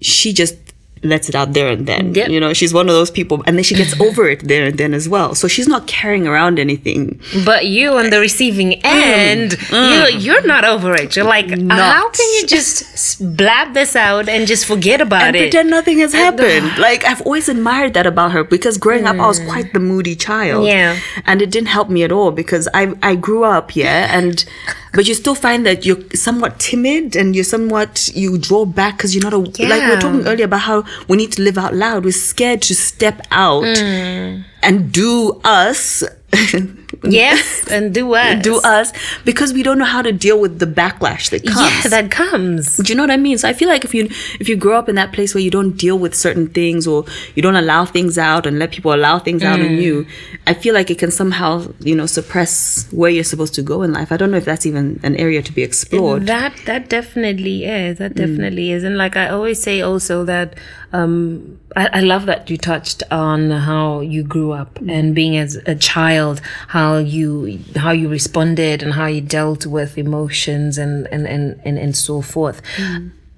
she 0.00 0.32
just 0.32 0.56
lets 1.02 1.28
it 1.28 1.34
out 1.34 1.52
there 1.52 1.68
and 1.68 1.86
then. 1.86 2.14
Yep. 2.14 2.28
You 2.28 2.40
know, 2.40 2.52
she's 2.52 2.74
one 2.74 2.88
of 2.88 2.94
those 2.94 3.10
people, 3.10 3.42
and 3.46 3.56
then 3.56 3.64
she 3.64 3.74
gets 3.74 3.98
over 4.00 4.28
it 4.28 4.46
there 4.46 4.66
and 4.66 4.78
then 4.78 4.94
as 4.94 5.08
well. 5.08 5.34
So 5.34 5.48
she's 5.48 5.68
not 5.68 5.86
carrying 5.86 6.26
around 6.26 6.58
anything. 6.58 7.20
But 7.44 7.66
you 7.66 7.92
on 7.92 8.10
the 8.10 8.20
receiving 8.20 8.72
mm. 8.72 8.80
end, 8.84 9.52
you 9.52 9.58
mm. 9.58 10.22
you're 10.22 10.46
not 10.46 10.64
over 10.64 10.94
it. 10.94 11.16
You're 11.16 11.24
like, 11.24 11.50
uh, 11.50 11.68
how 11.68 12.10
can 12.10 12.34
you 12.34 12.46
just 12.46 13.36
blab 13.36 13.74
this 13.74 13.96
out 13.96 14.28
and 14.28 14.46
just 14.46 14.66
forget 14.66 15.00
about 15.00 15.22
and 15.22 15.36
it? 15.36 15.50
pretend 15.50 15.70
nothing 15.70 15.98
has 15.98 16.12
happened. 16.12 16.78
Like 16.78 17.04
I've 17.04 17.22
always 17.22 17.48
admired 17.48 17.94
that 17.94 18.06
about 18.06 18.32
her 18.32 18.44
because 18.44 18.78
growing 18.78 19.06
up 19.06 19.16
I 19.16 19.26
was 19.26 19.40
mm. 19.40 19.48
quite 19.48 19.72
the 19.72 19.80
moody 19.80 20.14
child. 20.14 20.66
Yeah. 20.66 20.98
And 21.26 21.40
it 21.42 21.50
didn't 21.50 21.68
help 21.68 21.88
me 21.88 22.02
at 22.02 22.12
all 22.12 22.30
because 22.30 22.68
I 22.74 22.94
I 23.02 23.16
grew 23.16 23.44
up, 23.44 23.74
yeah, 23.74 24.16
and 24.16 24.44
but 24.92 25.06
you 25.06 25.14
still 25.14 25.34
find 25.34 25.64
that 25.66 25.86
you're 25.86 26.02
somewhat 26.14 26.58
timid 26.58 27.16
and 27.16 27.34
you're 27.34 27.44
somewhat 27.44 28.08
you 28.14 28.38
draw 28.38 28.64
back 28.64 28.96
because 28.96 29.14
you're 29.14 29.22
not 29.22 29.32
a 29.32 29.38
like 29.38 29.58
we 29.58 29.66
Yeah. 29.66 29.94
were 29.94 30.00
talking 30.00 30.26
earlier 30.26 30.46
about 30.46 30.60
how 30.60 30.84
we 31.08 31.16
need 31.16 31.32
to 31.32 31.42
live 31.42 31.58
out 31.58 31.74
loud. 31.74 32.04
We're 32.04 32.12
scared 32.12 32.62
to 32.62 32.74
step 32.74 33.20
out 33.30 33.64
mm. 33.64 34.44
and 34.62 34.92
do 34.92 35.40
us. 35.44 36.02
yes, 37.04 37.68
and 37.70 37.94
do 37.94 38.06
what? 38.06 38.42
do 38.42 38.60
us 38.60 38.92
because 39.24 39.52
we 39.52 39.62
don't 39.62 39.78
know 39.78 39.84
how 39.84 40.02
to 40.02 40.12
deal 40.12 40.40
with 40.40 40.58
the 40.58 40.66
backlash 40.66 41.30
that 41.30 41.44
comes. 41.44 41.84
Yeah, 41.84 41.88
that 41.90 42.10
comes. 42.10 42.76
Do 42.76 42.92
you 42.92 42.96
know 42.96 43.02
what 43.02 43.10
I 43.10 43.16
mean? 43.16 43.38
So 43.38 43.48
I 43.48 43.52
feel 43.52 43.68
like 43.68 43.84
if 43.84 43.94
you 43.94 44.04
if 44.38 44.48
you 44.48 44.56
grow 44.56 44.78
up 44.78 44.88
in 44.88 44.94
that 44.96 45.12
place 45.12 45.34
where 45.34 45.42
you 45.42 45.50
don't 45.50 45.76
deal 45.76 45.98
with 45.98 46.14
certain 46.14 46.48
things 46.48 46.86
or 46.86 47.04
you 47.34 47.42
don't 47.42 47.56
allow 47.56 47.84
things 47.84 48.18
out 48.18 48.46
and 48.46 48.58
let 48.58 48.70
people 48.72 48.92
allow 48.92 49.18
things 49.18 49.42
out 49.42 49.60
on 49.60 49.76
you, 49.76 50.04
mm. 50.04 50.38
I 50.46 50.54
feel 50.54 50.74
like 50.74 50.90
it 50.90 50.98
can 50.98 51.10
somehow 51.10 51.66
you 51.80 51.94
know 51.94 52.06
suppress 52.06 52.90
where 52.92 53.10
you're 53.10 53.24
supposed 53.24 53.54
to 53.54 53.62
go 53.62 53.82
in 53.82 53.92
life. 53.92 54.12
I 54.12 54.16
don't 54.16 54.30
know 54.30 54.38
if 54.38 54.44
that's 54.44 54.66
even 54.66 55.00
an 55.02 55.16
area 55.16 55.42
to 55.42 55.52
be 55.52 55.62
explored. 55.62 56.26
That 56.26 56.54
that 56.66 56.88
definitely 56.88 57.64
is. 57.64 57.98
That 57.98 58.12
mm. 58.12 58.16
definitely 58.16 58.72
is. 58.72 58.84
And 58.84 58.96
like 58.96 59.16
I 59.16 59.28
always 59.28 59.62
say 59.62 59.80
also 59.80 60.24
that 60.24 60.54
um 60.92 61.58
I, 61.76 61.88
I 61.92 62.00
love 62.00 62.26
that 62.26 62.50
you 62.50 62.56
touched 62.56 63.02
on 63.10 63.50
how 63.50 64.00
you 64.00 64.22
grew 64.22 64.52
up 64.52 64.74
mm. 64.74 64.90
and 64.90 65.14
being 65.14 65.36
as 65.36 65.56
a 65.66 65.74
child, 65.74 66.40
how 66.68 66.79
you 66.98 67.58
how 67.76 67.92
you 67.92 68.08
responded 68.08 68.82
and 68.82 68.92
how 68.94 69.06
you 69.06 69.20
dealt 69.20 69.66
with 69.66 69.98
emotions 69.98 70.78
and 70.78 71.06
and 71.08 71.26
and 71.26 71.60
and, 71.64 71.78
and 71.78 71.96
so 71.96 72.20
forth. 72.20 72.62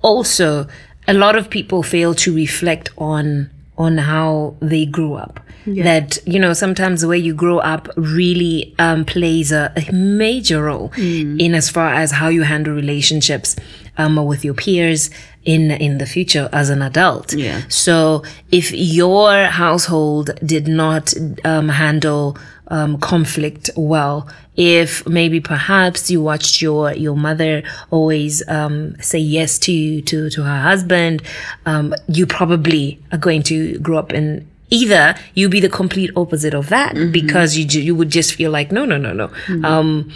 Also, 0.03 0.67
a 1.07 1.15
lot 1.15 1.37
of 1.37 1.49
people 1.49 1.83
fail 1.83 2.15
to 2.15 2.35
reflect 2.35 2.91
on 2.99 3.51
on 3.79 3.99
how 3.99 4.57
they 4.61 4.85
grew 4.87 5.15
up. 5.15 5.41
That 5.65 6.19
you 6.27 6.41
know 6.41 6.55
sometimes 6.55 7.03
the 7.03 7.09
way 7.09 7.19
you 7.19 7.35
grow 7.35 7.59
up 7.59 7.89
really 7.97 8.75
um, 8.81 9.05
plays 9.05 9.53
a, 9.53 9.73
a 9.77 9.93
major 9.93 10.65
role 10.65 10.91
in 10.97 11.55
as 11.55 11.71
far 11.71 11.95
as 11.95 12.11
how 12.11 12.29
you 12.29 12.43
handle 12.43 12.75
relationships 12.75 13.55
um, 13.97 14.17
with 14.27 14.45
your 14.45 14.55
peers 14.55 15.09
in 15.45 15.71
in 15.71 15.99
the 15.99 16.07
future 16.07 16.49
as 16.53 16.69
an 16.69 16.83
adult. 16.83 17.33
Yeah. 17.33 17.63
So 17.69 18.25
if 18.51 18.73
your 18.73 19.45
household 19.45 20.31
did 20.45 20.67
not 20.67 21.15
um, 21.45 21.69
handle 21.69 22.37
um, 22.73 22.99
conflict 22.99 23.71
well, 23.77 24.27
if 24.57 25.07
maybe 25.07 25.39
perhaps 25.41 26.11
you 26.11 26.21
watched 26.23 26.61
your 26.63 26.93
your 26.95 27.17
mother 27.17 27.63
always 27.91 28.43
um, 28.49 28.97
say 29.01 29.19
yes 29.21 29.59
to 29.61 30.01
to 30.03 30.29
to 30.31 30.43
her 30.43 30.61
husband, 30.71 31.23
um, 31.67 31.95
you 32.09 32.27
probably 32.27 32.99
are 33.13 33.19
going 33.19 33.43
to 33.45 33.79
grow 33.79 33.99
up 33.99 34.13
in 34.13 34.49
either 34.71 35.15
you 35.35 35.49
be 35.51 35.61
the 35.61 35.69
complete 35.69 36.11
opposite 36.17 36.55
of 36.55 36.71
that 36.71 36.95
because 37.13 37.59
you 37.59 37.65
you 37.81 37.95
would 37.95 38.09
just 38.11 38.33
feel 38.35 38.51
like 38.51 38.73
no 38.73 38.85
no 38.87 38.97
no 38.97 39.13
no. 39.13 39.29
Um 39.69 40.11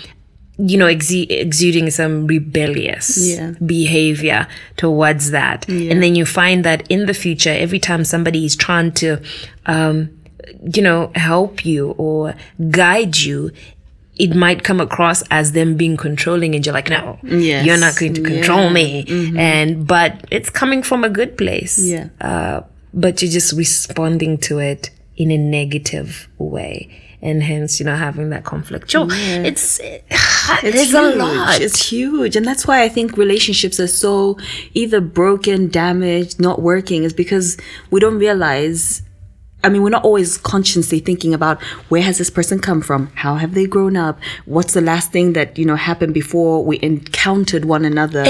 you 0.58 0.78
know 0.78 0.86
exe- 0.86 1.26
exuding 1.28 1.90
some 1.90 2.26
rebellious 2.26 3.18
Yeah. 3.18 3.52
behavior 3.66 4.46
towards 4.78 5.30
that. 5.32 5.68
And 5.68 6.02
then 6.02 6.14
you 6.14 6.24
find 6.24 6.64
that 6.64 6.90
in 6.90 7.04
the 7.04 7.12
future 7.12 7.50
every 7.50 7.78
time 7.78 8.02
somebody 8.04 8.46
is 8.46 8.56
trying 8.56 8.92
to 8.92 9.20
um 9.66 10.08
you 10.74 10.82
know 10.82 11.10
help 11.14 11.64
you 11.64 11.90
or 11.98 12.34
guide 12.70 13.16
you 13.16 13.50
it 14.18 14.34
might 14.34 14.64
come 14.64 14.80
across 14.80 15.22
as 15.30 15.52
them 15.52 15.76
being 15.76 15.96
controlling 15.96 16.54
and 16.54 16.64
you're 16.64 16.72
like 16.74 16.88
no 16.88 17.18
Yes. 17.22 17.66
you're 17.66 17.78
not 17.78 17.96
going 17.98 18.14
to 18.14 18.22
control 18.22 18.70
Yeah. 18.72 19.02
Mm-hmm. 19.04 19.34
me 19.34 19.40
and 19.40 19.86
but 19.86 20.24
it's 20.30 20.50
coming 20.50 20.82
from 20.82 21.04
a 21.04 21.08
good 21.10 21.36
place 21.36 21.78
Yeah. 21.78 22.08
uh, 22.20 22.60
but 22.94 23.20
you're 23.20 23.30
just 23.30 23.52
responding 23.52 24.38
to 24.38 24.58
it 24.58 24.90
in 25.16 25.30
a 25.30 25.36
negative 25.38 26.28
way 26.38 26.88
and 27.22 27.42
hence 27.42 27.80
you 27.80 27.86
know 27.86 27.96
having 27.96 28.30
that 28.30 28.44
conflict 28.44 28.90
sure 28.90 29.06
it's 29.10 29.80
it's 30.62 30.94
a 30.94 31.02
lot 31.16 31.60
It's 31.60 31.88
huge. 31.90 32.36
And 32.36 32.46
that's 32.46 32.66
why 32.68 32.82
I 32.82 32.88
think 32.88 33.16
relationships 33.16 33.80
are 33.80 33.88
so 33.88 34.38
either 34.74 35.00
broken, 35.00 35.68
damaged, 35.68 36.38
not 36.38 36.62
working, 36.62 37.02
is 37.02 37.12
because 37.12 37.56
we 37.90 37.98
don't 37.98 38.18
realize. 38.18 39.02
I 39.64 39.68
mean, 39.68 39.82
we're 39.82 39.90
not 39.90 40.04
always 40.04 40.38
consciously 40.38 41.00
thinking 41.00 41.34
about 41.34 41.60
where 41.88 42.02
has 42.02 42.18
this 42.18 42.30
person 42.30 42.60
come 42.60 42.80
from? 42.82 43.08
How 43.14 43.34
have 43.36 43.54
they 43.54 43.66
grown 43.66 43.96
up? 43.96 44.20
What's 44.44 44.74
the 44.74 44.80
last 44.80 45.10
thing 45.10 45.32
that, 45.32 45.58
you 45.58 45.64
know, 45.64 45.74
happened 45.76 46.14
before 46.14 46.64
we 46.64 46.78
encountered 46.82 47.64
one 47.64 47.84
another 47.84 48.22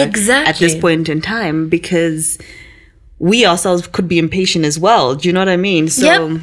at 0.46 0.56
this 0.58 0.74
point 0.80 1.08
in 1.08 1.20
time? 1.20 1.68
Because 1.68 2.38
we 3.18 3.44
ourselves 3.44 3.86
could 3.86 4.08
be 4.08 4.18
impatient 4.18 4.64
as 4.64 4.78
well. 4.78 5.14
Do 5.14 5.28
you 5.28 5.32
know 5.32 5.40
what 5.40 5.48
I 5.48 5.56
mean? 5.56 5.88
So 5.88 6.06
Yep. 6.06 6.40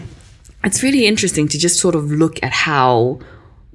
it's 0.63 0.83
really 0.83 1.05
interesting 1.07 1.47
to 1.47 1.57
just 1.57 1.79
sort 1.79 1.95
of 1.95 2.11
look 2.11 2.37
at 2.43 2.51
how 2.51 3.19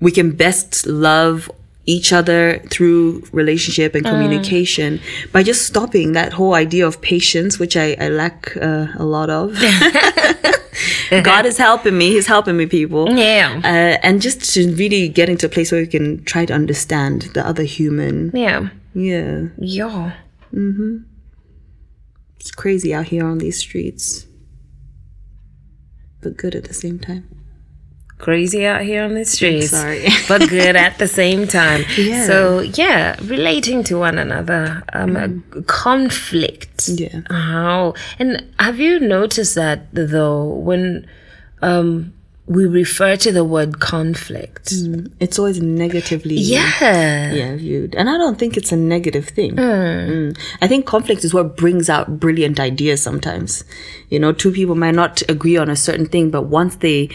we 0.00 0.12
can 0.12 0.30
best 0.32 0.86
love 0.86 1.50
each 1.88 2.12
other 2.12 2.58
through 2.70 3.22
relationship 3.32 3.94
and 3.94 4.04
communication 4.04 5.00
by 5.32 5.42
just 5.42 5.66
stopping 5.66 6.12
that 6.12 6.34
whole 6.34 6.54
idea 6.54 6.86
of 6.86 7.00
patience, 7.00 7.58
which 7.58 7.76
I, 7.76 7.96
I 7.98 8.08
lack 8.08 8.56
uh, 8.56 8.88
a 8.98 9.04
lot 9.04 9.30
of. 9.30 9.56
God 11.10 11.46
is 11.46 11.56
helping 11.56 11.96
me. 11.96 12.10
He's 12.10 12.26
helping 12.26 12.56
me, 12.56 12.66
people. 12.66 13.08
Yeah. 13.16 13.60
Uh, 13.64 14.06
and 14.06 14.20
just 14.20 14.52
to 14.54 14.60
really 14.74 15.08
get 15.08 15.28
into 15.28 15.46
a 15.46 15.48
place 15.48 15.72
where 15.72 15.80
we 15.80 15.86
can 15.86 16.22
try 16.24 16.44
to 16.44 16.52
understand 16.52 17.22
the 17.34 17.46
other 17.46 17.64
human. 17.64 18.30
yeah 18.34 18.68
Yeah. 18.94 19.48
yeah 19.58 20.12
Mm-hmm. 20.52 20.98
It's 22.40 22.50
crazy 22.50 22.94
out 22.94 23.06
here 23.06 23.26
on 23.26 23.38
these 23.38 23.58
streets. 23.58 24.26
But 26.20 26.36
good 26.36 26.54
at 26.54 26.64
the 26.64 26.74
same 26.74 26.98
time. 26.98 27.24
Crazy 28.18 28.66
out 28.66 28.82
here 28.82 29.02
on 29.04 29.14
the 29.14 29.24
streets 29.24 29.70
Sorry. 29.70 30.08
but 30.28 30.48
good 30.48 30.76
at 30.76 30.98
the 30.98 31.08
same 31.08 31.46
time. 31.46 31.84
Yeah. 31.96 32.26
so 32.26 32.60
yeah 32.60 33.16
relating 33.22 33.84
to 33.84 33.98
one 33.98 34.18
another 34.18 34.82
um 34.92 35.16
a 35.16 35.62
conflict. 35.62 36.88
Yeah. 36.88 37.22
how? 37.30 37.94
And 38.18 38.44
have 38.58 38.78
you 38.78 39.00
noticed 39.00 39.54
that 39.54 39.86
though 39.92 40.44
when 40.44 41.08
um 41.62 42.12
we 42.46 42.64
refer 42.64 43.14
to 43.14 43.30
the 43.30 43.44
word 43.44 43.78
conflict? 43.78 44.72
It's 45.20 45.38
always 45.38 45.60
negatively 45.60 46.36
yeah. 46.36 47.30
yeah 47.30 47.56
viewed. 47.56 47.94
And 47.94 48.08
i 48.10 48.16
don't 48.16 48.38
think 48.38 48.56
it's 48.56 48.72
a 48.72 48.76
negative 48.76 49.28
thing. 49.28 49.54
Mm. 49.56 50.38
i 50.60 50.66
think 50.66 50.86
conflict 50.86 51.24
is 51.24 51.32
what 51.32 51.56
brings 51.56 51.88
out 51.88 52.18
brilliant 52.18 52.58
ideas 52.58 53.00
sometimes. 53.02 53.64
You 54.10 54.18
know 54.18 54.32
two 54.32 54.50
people 54.50 54.74
might 54.74 54.94
not 54.94 55.22
agree 55.28 55.56
on 55.56 55.70
a 55.70 55.76
certain 55.76 56.06
thing 56.06 56.30
but 56.30 56.42
once 56.42 56.76
they 56.76 57.10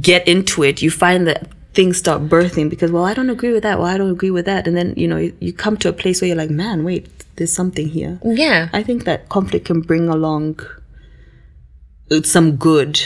get 0.00 0.26
into 0.28 0.62
it 0.62 0.82
you 0.82 0.90
find 0.90 1.26
that 1.26 1.48
things 1.72 1.96
start 1.96 2.22
birthing 2.22 2.68
because 2.68 2.90
well 2.90 3.04
i 3.04 3.14
don't 3.14 3.30
agree 3.30 3.52
with 3.52 3.62
that 3.62 3.78
well 3.78 3.86
i 3.86 3.96
don't 3.96 4.10
agree 4.10 4.30
with 4.30 4.44
that 4.44 4.66
and 4.66 4.76
then 4.76 4.92
you 4.96 5.06
know 5.06 5.16
you, 5.16 5.36
you 5.40 5.52
come 5.52 5.76
to 5.76 5.88
a 5.88 5.92
place 5.92 6.20
where 6.20 6.28
you're 6.28 6.36
like 6.36 6.50
man 6.50 6.84
wait 6.84 7.08
there's 7.36 7.52
something 7.52 7.88
here 7.88 8.18
yeah 8.24 8.68
i 8.72 8.82
think 8.82 9.04
that 9.04 9.28
conflict 9.28 9.66
can 9.66 9.80
bring 9.80 10.08
along 10.08 10.58
uh, 12.10 12.22
some 12.22 12.56
good 12.56 13.00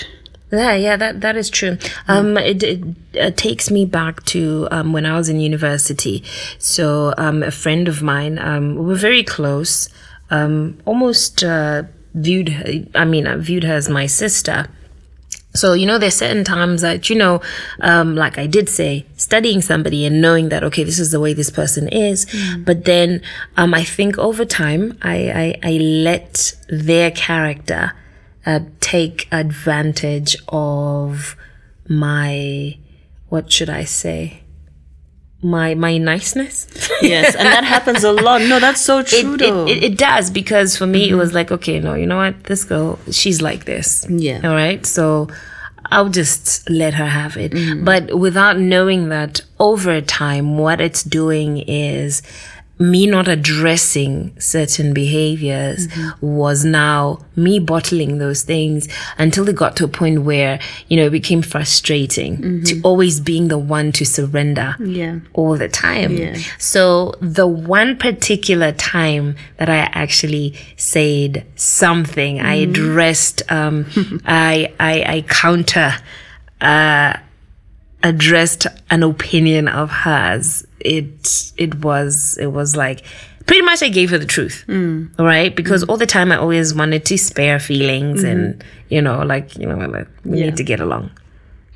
Yeah, 0.53 0.75
yeah, 0.75 0.97
that 0.97 1.21
that 1.21 1.37
is 1.37 1.51
true. 1.51 1.79
Um, 2.07 2.37
it, 2.39 2.63
it, 2.63 2.81
it 3.13 3.37
takes 3.37 3.71
me 3.71 3.85
back 3.87 4.23
to 4.27 4.69
um, 4.71 4.93
when 4.93 5.05
I 5.05 5.17
was 5.17 5.29
in 5.29 5.41
university. 5.41 6.23
So 6.59 7.13
um, 7.19 7.43
a 7.43 7.51
friend 7.51 7.89
of 7.89 8.03
mine, 8.03 8.39
um, 8.39 8.77
we 8.77 8.85
were 8.85 8.95
very 8.95 9.25
close. 9.25 9.89
Um, 10.31 10.79
almost 10.85 11.43
uh, 11.43 11.85
viewed, 12.15 12.51
her, 12.51 12.65
I 12.95 13.05
mean, 13.05 13.27
I 13.27 13.35
viewed 13.37 13.65
her 13.65 13.75
as 13.75 13.89
my 13.89 14.07
sister. 14.07 14.69
So 15.55 15.73
you 15.73 15.87
know, 15.87 15.99
there's 15.99 16.17
certain 16.17 16.45
times 16.45 16.83
that 16.83 17.09
you 17.09 17.17
know, 17.17 17.41
um, 17.81 18.17
like 18.17 18.39
I 18.39 18.47
did 18.47 18.69
say, 18.69 19.07
studying 19.17 19.63
somebody 19.63 20.05
and 20.05 20.21
knowing 20.21 20.49
that 20.49 20.65
okay, 20.65 20.83
this 20.85 20.99
is 20.99 21.13
the 21.13 21.21
way 21.21 21.33
this 21.33 21.51
person 21.51 21.89
is. 21.89 22.27
But 22.59 22.85
then, 22.85 23.23
um, 23.57 23.73
I 23.73 23.85
think 23.85 24.19
over 24.19 24.45
time, 24.45 24.99
I 25.03 25.57
I, 25.63 25.71
I 25.71 25.73
let 25.79 26.55
their 26.69 27.11
character 27.11 27.93
uh, 28.45 28.61
take 28.81 29.29
advantage 29.33 30.37
of 30.49 31.37
my 31.89 32.77
what 33.29 33.51
should 33.51 33.71
I 33.71 33.85
say? 33.85 34.44
My 35.45 35.75
my 35.75 35.99
niceness. 35.99 36.67
yes 37.03 37.35
and 37.37 37.47
that 37.47 37.65
happens 37.65 38.03
a 38.03 38.13
lot. 38.13 38.41
No 38.41 38.59
that's 38.59 38.81
so 38.81 39.03
true 39.03 39.35
it, 39.35 39.39
though. 39.41 39.67
it, 39.69 39.85
it 39.85 39.99
does 39.99 40.31
because 40.31 40.75
for 40.75 40.87
me 40.87 41.05
it 41.05 41.09
mm-hmm. 41.11 41.19
was 41.19 41.35
like 41.35 41.53
okay 41.53 41.79
no 41.81 41.93
you 41.93 42.07
know 42.07 42.17
what? 42.17 42.45
This 42.45 42.65
girl 42.65 42.99
she's 43.11 43.43
like 43.43 43.67
this. 43.67 44.07
Yeah. 44.09 44.41
all 44.43 44.55
right? 44.55 44.85
So 44.87 45.29
i'll 45.93 46.09
just 46.09 46.69
let 46.71 46.95
her 46.95 47.07
have 47.07 47.37
it. 47.37 47.53
Mm-hmm. 47.53 47.85
But 47.85 48.19
without 48.19 48.59
knowing 48.59 49.11
that 49.11 49.43
over 49.61 50.01
time 50.01 50.57
what 50.57 50.81
it's 50.81 51.03
doing 51.03 51.59
is 51.59 52.23
me 52.77 53.07
not 53.07 53.29
addressing 53.29 54.35
certain 54.41 54.93
behaviors 54.93 55.87
was 56.21 56.65
now 56.65 57.21
me 57.37 57.61
bottling 57.61 58.19
those 58.19 58.43
things 58.43 58.89
until 59.17 59.49
it 59.49 59.55
got 59.55 59.77
to 59.77 59.85
a 59.85 59.89
point 59.89 60.23
where, 60.23 60.59
you 60.89 60.97
know, 60.97 61.07
it 61.07 61.11
became 61.11 61.41
frustrating 61.41 62.65
to 62.65 62.81
always 62.83 63.21
being 63.21 63.47
the 63.47 63.59
one 63.59 63.93
to 63.93 64.05
surrender 64.05 64.75
Yeah. 64.81 65.21
all 65.35 65.57
the 65.57 65.69
time. 65.69 66.17
Yeah. 66.17 66.37
So 66.59 67.15
the 67.21 67.47
one 67.47 67.97
particular 67.97 68.73
time 68.73 69.37
that 69.59 69.69
I 69.69 69.77
actually 69.93 70.55
said 70.77 71.47
something, 71.55 72.41
I 72.41 72.55
addressed, 72.55 73.43
um, 73.53 73.87
I, 74.27 74.73
I, 74.81 75.03
I 75.19 75.25
counter, 75.29 75.93
uh, 76.61 77.19
addressed 78.03 78.67
an 78.91 79.03
opinion 79.03 79.67
of 79.69 79.91
hers, 79.91 80.67
it 80.85 81.53
it 81.57 81.77
was 81.85 82.37
it 82.41 82.49
was 82.49 82.77
like 82.77 83.05
pretty 83.47 83.63
much 83.63 83.83
I 83.83 83.89
gave 83.89 84.11
her 84.11 84.19
the 84.19 84.27
truth, 84.27 84.65
right? 85.19 85.55
Because 85.55 85.83
all 85.85 85.97
the 85.97 86.07
time 86.07 86.33
I 86.33 86.37
always 86.37 86.75
wanted 86.75 87.05
to 87.07 87.19
spare 87.19 87.59
feelings 87.59 88.23
and 88.25 88.63
you 88.89 89.03
know 89.03 89.23
like 89.23 89.57
you 89.59 89.67
know 89.67 89.77
like 89.89 90.09
we 90.25 90.39
Yeah. 90.39 90.47
need 90.47 90.57
to 90.59 90.65
get 90.65 90.81
along, 90.81 91.11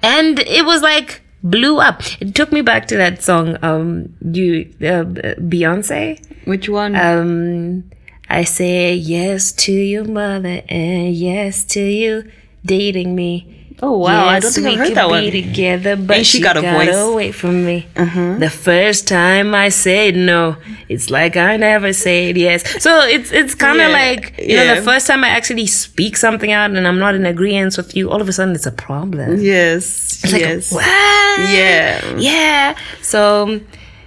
and 0.03 0.39
it 0.41 0.65
was 0.65 0.83
like 0.83 1.23
blew 1.43 1.79
up. 1.79 2.03
It 2.21 2.35
took 2.35 2.53
me 2.53 2.63
back 2.63 2.87
to 2.89 2.97
that 2.97 3.23
song, 3.23 3.57
um, 3.63 4.15
you 4.33 4.69
uh, 4.81 5.05
Beyonce. 5.41 6.19
Which 6.47 6.69
one? 6.69 6.97
Um, 6.97 7.85
I 8.31 8.45
say 8.45 8.95
yes 8.95 9.53
to 9.53 9.73
your 9.73 10.05
mother 10.05 10.63
and 10.69 11.15
yes 11.15 11.65
to 11.67 11.81
you 11.81 12.31
dating 12.65 13.15
me. 13.15 13.58
Oh 13.83 13.99
wow, 13.99 14.27
I 14.27 14.41
don't 14.41 14.53
think 14.53 14.67
we 14.67 14.73
I've 14.73 14.79
heard 14.79 14.95
that 14.97 15.09
one. 15.09 15.25
together, 15.31 15.97
but 15.97 16.17
Ain't 16.19 16.27
she 16.27 16.39
she 16.39 16.43
got 16.43 16.57
a 16.57 16.63
voice? 16.63 16.89
Uh-huh. 16.89 17.13
away 17.13 17.33
from 17.33 17.65
me. 17.65 17.87
The 17.95 18.51
first 18.51 19.07
time 19.09 19.55
I 19.55 19.69
said 19.69 20.17
no, 20.17 20.57
it's 20.89 21.11
like 21.11 21.37
I 21.37 21.57
never 21.57 21.93
said 21.93 22.37
yes. 22.37 22.83
So 22.83 23.01
it's 23.07 23.31
it's 23.33 23.55
kind 23.55 23.81
of 23.81 23.89
Yeah, 23.91 23.97
like 23.97 24.39
you 24.39 24.57
know 24.57 24.75
the 24.75 24.83
first 24.83 25.07
time 25.07 25.23
I 25.25 25.29
actually 25.29 25.67
speak 25.67 26.17
something 26.17 26.51
out 26.53 26.71
and 26.71 26.87
I'm 26.87 26.99
not 26.99 27.15
in 27.15 27.25
agreement 27.27 27.77
with 27.77 27.97
you, 27.97 28.11
all 28.11 28.21
of 28.21 28.29
a 28.29 28.33
sudden 28.33 28.55
it's 28.55 28.67
a 28.67 28.73
problem. 28.73 29.41
Yes. 29.41 30.23
It's 30.25 30.33
yes. 30.33 30.73
what? 30.73 30.85
Yeah. 30.85 32.17
Yeah. 32.17 32.77
So 33.03 33.61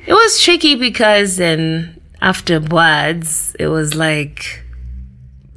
it 0.06 0.14
was 0.14 0.42
tricky 0.42 0.76
because 0.76 1.38
then 1.38 2.00
afterwards 2.22 3.56
it 3.60 3.68
was 3.68 3.96
like 3.96 4.64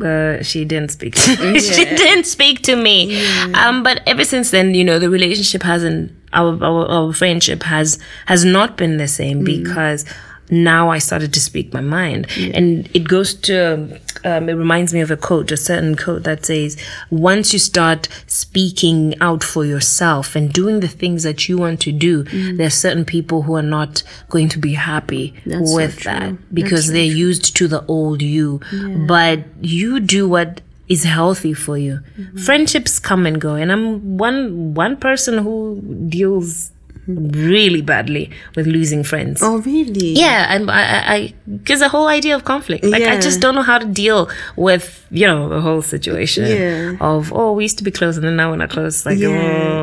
uh, 0.01 0.43
she 0.43 0.65
didn't 0.65 0.91
speak. 0.91 1.15
To 1.15 1.53
me. 1.53 1.61
she 1.61 1.85
didn't 1.85 2.25
speak 2.25 2.63
to 2.63 2.77
me. 2.77 3.25
Um, 3.55 3.83
but 3.83 4.03
ever 4.07 4.25
since 4.25 4.51
then, 4.51 4.75
you 4.75 4.85
know, 4.85 4.99
the 4.99 5.11
relationship 5.11 5.63
hasn't. 5.63 6.13
Our, 6.33 6.61
our 6.65 6.87
our 6.91 7.13
friendship 7.13 7.63
has 7.63 7.97
has 8.27 8.45
not 8.45 8.77
been 8.77 8.97
the 8.97 9.07
same 9.07 9.45
because 9.45 10.05
now 10.51 10.91
I 10.91 10.99
started 10.99 11.33
to 11.35 11.41
speak 11.41 11.73
my 11.73 11.81
mind, 11.81 12.27
and 12.37 12.89
it 12.93 13.07
goes 13.09 13.35
to. 13.47 14.01
Um, 14.25 14.49
it 14.49 14.55
reminds 14.55 14.95
me 14.95 15.01
of 15.01 15.11
a 15.11 15.17
quote, 15.17 15.53
a 15.53 15.57
certain 15.57 15.97
quote 15.97 16.23
that 16.25 16.47
says, 16.47 16.77
"Once 17.11 17.53
you 17.53 17.59
start 17.59 18.09
speaking 18.27 19.15
out 19.21 19.45
for 19.45 19.65
yourself 19.65 20.35
and 20.35 20.53
doing 20.53 20.81
the 20.81 20.89
things 20.89 21.23
that 21.25 21.49
you 21.49 21.59
want 21.59 21.81
to 21.81 21.93
do, 21.93 22.23
there 22.57 22.67
are 22.67 22.71
certain 22.71 23.05
people 23.05 23.43
who 23.43 23.55
are 23.55 23.63
not 23.63 24.03
going 24.31 24.49
to 24.51 24.59
be 24.59 24.75
happy 24.75 25.35
That's 25.47 25.75
with 25.75 25.99
true. 25.99 26.13
that 26.13 26.55
because 26.55 26.89
they're 26.93 27.03
used 27.29 27.57
to 27.57 27.69
the 27.69 27.85
old 27.87 28.23
you. 28.23 28.61
But 29.07 29.41
you 29.61 30.01
do 30.01 30.29
what 30.29 30.61
is 30.89 31.05
healthy 31.05 31.55
for 31.55 31.77
you. 31.79 32.01
Friendships 32.45 32.99
come 32.99 33.27
and 33.27 33.41
go, 33.41 33.55
and 33.55 33.73
I'm 33.73 34.19
one 34.19 34.75
one 34.75 34.97
person 34.97 35.39
who 35.39 35.81
deals 36.09 36.71
really 37.07 37.83
badly 37.83 38.31
with 38.57 38.67
losing 38.67 39.05
friends. 39.05 39.43
Oh 39.43 39.59
really? 39.59 40.11
Yeah, 40.15 40.47
and 40.55 40.71
I, 40.71 41.15
I, 41.17 41.35
because 41.51 41.81
the 41.81 41.89
whole 41.89 42.07
idea 42.09 42.35
of 42.35 42.45
conflict, 42.45 42.85
like 42.85 43.03
I 43.03 43.21
just 43.21 43.41
don't 43.41 43.55
know 43.55 43.63
how 43.63 43.79
to 43.79 43.87
deal 43.87 44.29
with, 44.57 45.07
you 45.11 45.27
know, 45.27 45.49
the 45.49 45.61
whole 45.61 45.83
situation 45.83 46.47
Yeah. 46.47 46.97
of 47.01 47.33
oh, 47.33 47.53
we 47.53 47.65
used 47.65 47.79
to 47.79 47.85
be 47.85 47.91
close 47.91 48.17
and 48.17 48.25
then 48.25 48.37
now 48.37 48.51
we're 48.51 48.57
not 48.57 48.71
close. 48.71 49.05
Like, 49.07 49.19
Yeah. 49.19 49.29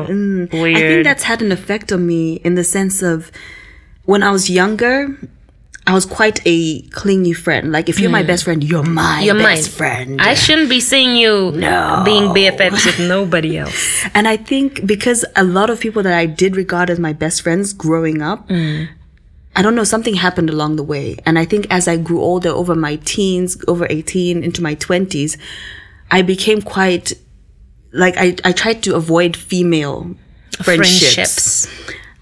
oh, 0.08 0.10
mm. 0.10 0.52
weird. 0.52 0.76
I 0.76 0.80
think 0.80 1.04
that's 1.04 1.22
had 1.24 1.42
an 1.42 1.52
effect 1.52 1.92
on 1.92 2.06
me 2.06 2.34
in 2.44 2.54
the 2.54 2.64
sense 2.64 3.02
of 3.02 3.30
when 4.04 4.22
I 4.22 4.30
was 4.30 4.50
younger, 4.50 5.16
I 5.86 5.94
was 5.94 6.06
quite 6.06 6.40
a 6.44 6.82
clingy 6.90 7.32
friend. 7.32 7.72
Like 7.72 7.88
if 7.88 7.98
you're 7.98 8.10
my 8.10 8.22
hmm. 8.22 8.28
best 8.28 8.44
friend, 8.44 8.62
you're 8.62 8.84
my 8.84 9.20
You're 9.22 9.34
best 9.34 9.68
mine. 9.68 9.76
friend. 9.76 10.22
I 10.22 10.34
shouldn't 10.34 10.68
be 10.68 10.80
seeing 10.80 11.16
you 11.16 11.50
No. 11.52 12.02
being 12.04 12.24
BFFs 12.28 12.86
with 12.86 13.00
nobody 13.14 13.58
else. 13.58 14.04
And 14.14 14.28
I 14.28 14.36
think 14.36 14.86
because 14.86 15.24
a 15.34 15.42
lot 15.42 15.70
of 15.70 15.80
people 15.80 16.02
that 16.04 16.16
I 16.16 16.26
did 16.26 16.54
regard 16.56 16.88
as 16.88 17.00
my 17.00 17.12
best 17.12 17.42
friends 17.42 17.72
growing 17.72 18.22
up, 18.22 18.48
hmm. 18.48 18.84
I 19.54 19.60
don't 19.60 19.74
know, 19.74 19.84
something 19.84 20.14
happened 20.14 20.48
along 20.50 20.76
the 20.76 20.82
way. 20.82 21.18
And 21.26 21.38
I 21.38 21.44
think 21.44 21.66
as 21.68 21.86
I 21.88 21.96
grew 21.96 22.20
older, 22.20 22.48
over 22.48 22.74
my 22.74 22.96
teens, 22.96 23.62
over 23.68 23.86
18, 23.90 24.42
into 24.42 24.62
my 24.62 24.76
20s, 24.76 25.36
I 26.10 26.22
became 26.22 26.62
quite 26.62 27.12
like 27.92 28.14
I, 28.16 28.36
I 28.44 28.52
tried 28.52 28.82
to 28.84 28.94
avoid 28.94 29.36
female 29.36 30.14
friendships. 30.62 31.68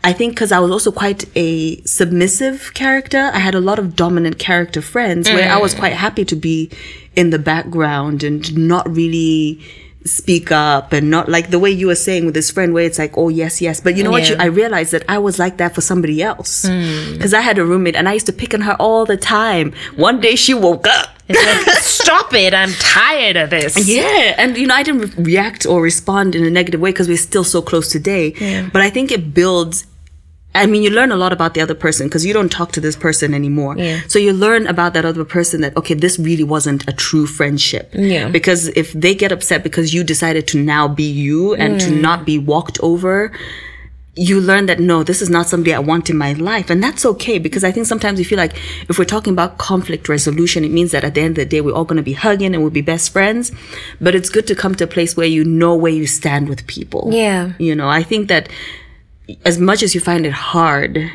I 0.03 0.13
think 0.15 0.35
because 0.35 0.51
I 0.51 0.61
was 0.61 0.71
also 0.71 0.91
quite 0.91 1.25
a 1.37 1.83
submissive 1.83 2.73
character, 2.73 3.31
I 3.35 3.39
had 3.39 3.55
a 3.55 3.61
lot 3.61 3.79
of 3.79 3.97
dominant 3.97 4.39
character 4.39 4.81
friends 4.81 5.29
where 5.29 5.51
I 5.51 5.59
was 5.59 5.75
mm. 5.75 5.79
quite 5.79 5.93
happy 5.93 6.25
to 6.25 6.37
be 6.37 6.71
in 7.17 7.31
the 7.31 7.39
background 7.39 8.23
and 8.23 8.57
not 8.57 8.89
really 8.89 9.61
speak 10.05 10.51
up 10.51 10.95
and 10.95 11.11
not 11.11 11.29
like 11.29 11.51
the 11.51 11.59
way 11.59 11.71
you 11.71 11.87
were 11.87 11.95
saying 11.95 12.25
with 12.25 12.33
this 12.33 12.51
friend 12.51 12.73
where 12.73 12.85
it's 12.85 12.99
like, 12.99 13.19
oh, 13.19 13.29
yes, 13.29 13.61
yes. 13.61 13.83
But 13.83 13.97
you 13.97 14.03
know 14.03 14.11
what? 14.11 14.31
You, 14.31 14.37
I 14.39 14.47
realized 14.47 14.93
that 14.93 15.05
I 15.09 15.19
was 15.19 15.39
like 15.39 15.59
that 15.59 15.75
for 15.75 15.83
somebody 15.83 16.23
else. 16.23 16.65
Mm. 16.65 17.13
Because 17.13 17.35
I 17.35 17.43
had 17.43 17.59
a 17.59 17.65
roommate 17.67 17.97
and 17.97 18.09
I 18.09 18.15
used 18.15 18.25
to 18.27 18.33
pick 18.33 18.55
on 18.55 18.63
her 18.63 18.77
all 18.81 19.05
the 19.05 19.19
time. 19.19 19.75
One 19.97 20.19
day 20.19 20.37
she 20.37 20.55
woke 20.55 20.87
up. 20.87 21.11
Like, 21.29 21.67
stop 21.83 22.33
it. 22.33 22.55
I'm 22.55 22.73
tired 22.73 23.37
of 23.37 23.51
this. 23.51 23.87
Yeah, 23.87 24.35
and 24.39 24.57
you 24.57 24.67
know, 24.67 24.75
I 24.75 24.83
didn't 24.83 25.17
re- 25.17 25.25
react 25.25 25.65
or 25.67 25.83
respond 25.83 26.35
in 26.35 26.45
a 26.45 26.51
negative 26.51 26.81
way 26.81 26.91
because 26.91 27.07
we're 27.07 27.19
still 27.19 27.45
so 27.45 27.61
close 27.63 27.89
today. 27.93 28.33
But 28.73 28.83
I 28.83 28.91
think 28.91 29.13
it 29.13 29.35
builds. 29.35 29.87
I 30.55 30.67
mean, 30.67 30.83
you 30.83 30.91
learn 30.91 31.13
a 31.13 31.17
lot 31.17 31.33
about 31.33 31.55
the 31.55 31.61
other 31.61 31.75
person 31.75 32.09
because 32.09 32.27
you 32.27 32.33
don't 32.33 32.51
talk 32.51 32.73
to 32.73 32.81
this 32.81 32.97
person 32.97 33.35
anymore. 33.35 33.77
Yeah. 33.79 34.01
So 34.09 34.19
you 34.19 34.33
learn 34.33 34.67
about 34.67 34.95
that 34.95 35.05
other 35.05 35.25
person 35.25 35.61
that 35.61 35.77
okay, 35.77 35.95
this 35.95 36.19
really 36.19 36.45
wasn't 36.45 36.89
a 36.89 36.93
true 36.93 37.27
friendship. 37.27 37.91
Yeah. 37.95 38.29
Because 38.29 38.69
if 38.69 38.93
they 38.93 39.15
get 39.15 39.31
upset 39.31 39.63
because 39.63 39.95
you 39.95 40.03
decided 40.03 40.49
to 40.49 40.59
now 40.59 40.89
be 40.89 41.05
you 41.05 41.55
and 41.55 41.81
to 41.81 41.91
mm. 41.91 42.01
not 42.01 42.27
be 42.27 42.37
walked 42.37 42.81
over, 42.83 43.33
you 44.17 44.41
learn 44.41 44.67
that 44.67 44.81
no, 44.81 45.05
this 45.05 45.23
is 45.23 45.31
not 45.31 45.47
somebody 45.47 45.73
I 45.73 45.79
want 45.79 46.11
in 46.11 46.17
my 46.17 46.33
life. 46.33 46.69
And 46.69 46.83
that's 46.83 47.07
okay 47.07 47.39
because 47.39 47.63
I 47.63 47.71
think 47.71 47.87
sometimes 47.87 48.19
we 48.19 48.25
feel 48.25 48.39
like 48.39 48.57
if 48.89 48.99
we're 48.99 49.05
talking 49.05 49.33
about 49.33 49.59
conflict 49.59 50.09
resolution, 50.09 50.65
it 50.65 50.73
means 50.73 50.91
that 50.91 51.05
at 51.05 51.15
the 51.15 51.21
end 51.21 51.39
of 51.39 51.45
the 51.45 51.45
day, 51.47 51.61
we're 51.61 51.73
all 51.73 51.85
going 51.85 51.97
to 51.97 52.03
be 52.03 52.13
hugging 52.13 52.55
and 52.55 52.63
we'll 52.63 52.73
be 52.73 52.81
best 52.81 53.13
friends. 53.13 53.53
But 54.01 54.17
it's 54.17 54.29
good 54.29 54.49
to 54.49 54.57
come 54.57 54.75
to 54.75 54.85
a 54.85 54.89
place 54.89 55.17
where 55.17 55.29
you 55.29 55.45
know 55.45 55.77
where 55.77 55.93
you 55.93 56.09
stand 56.09 56.49
with 56.49 56.67
people. 56.67 57.11
Yeah. 57.13 57.53
You 57.59 57.77
know, 57.77 57.89
I 57.89 58.03
think 58.03 58.29
that 58.29 58.49
as 59.45 59.59
much 59.59 59.83
as 59.83 59.95
you 59.95 60.01
find 60.01 60.27
it 60.27 60.33
hard 60.33 61.11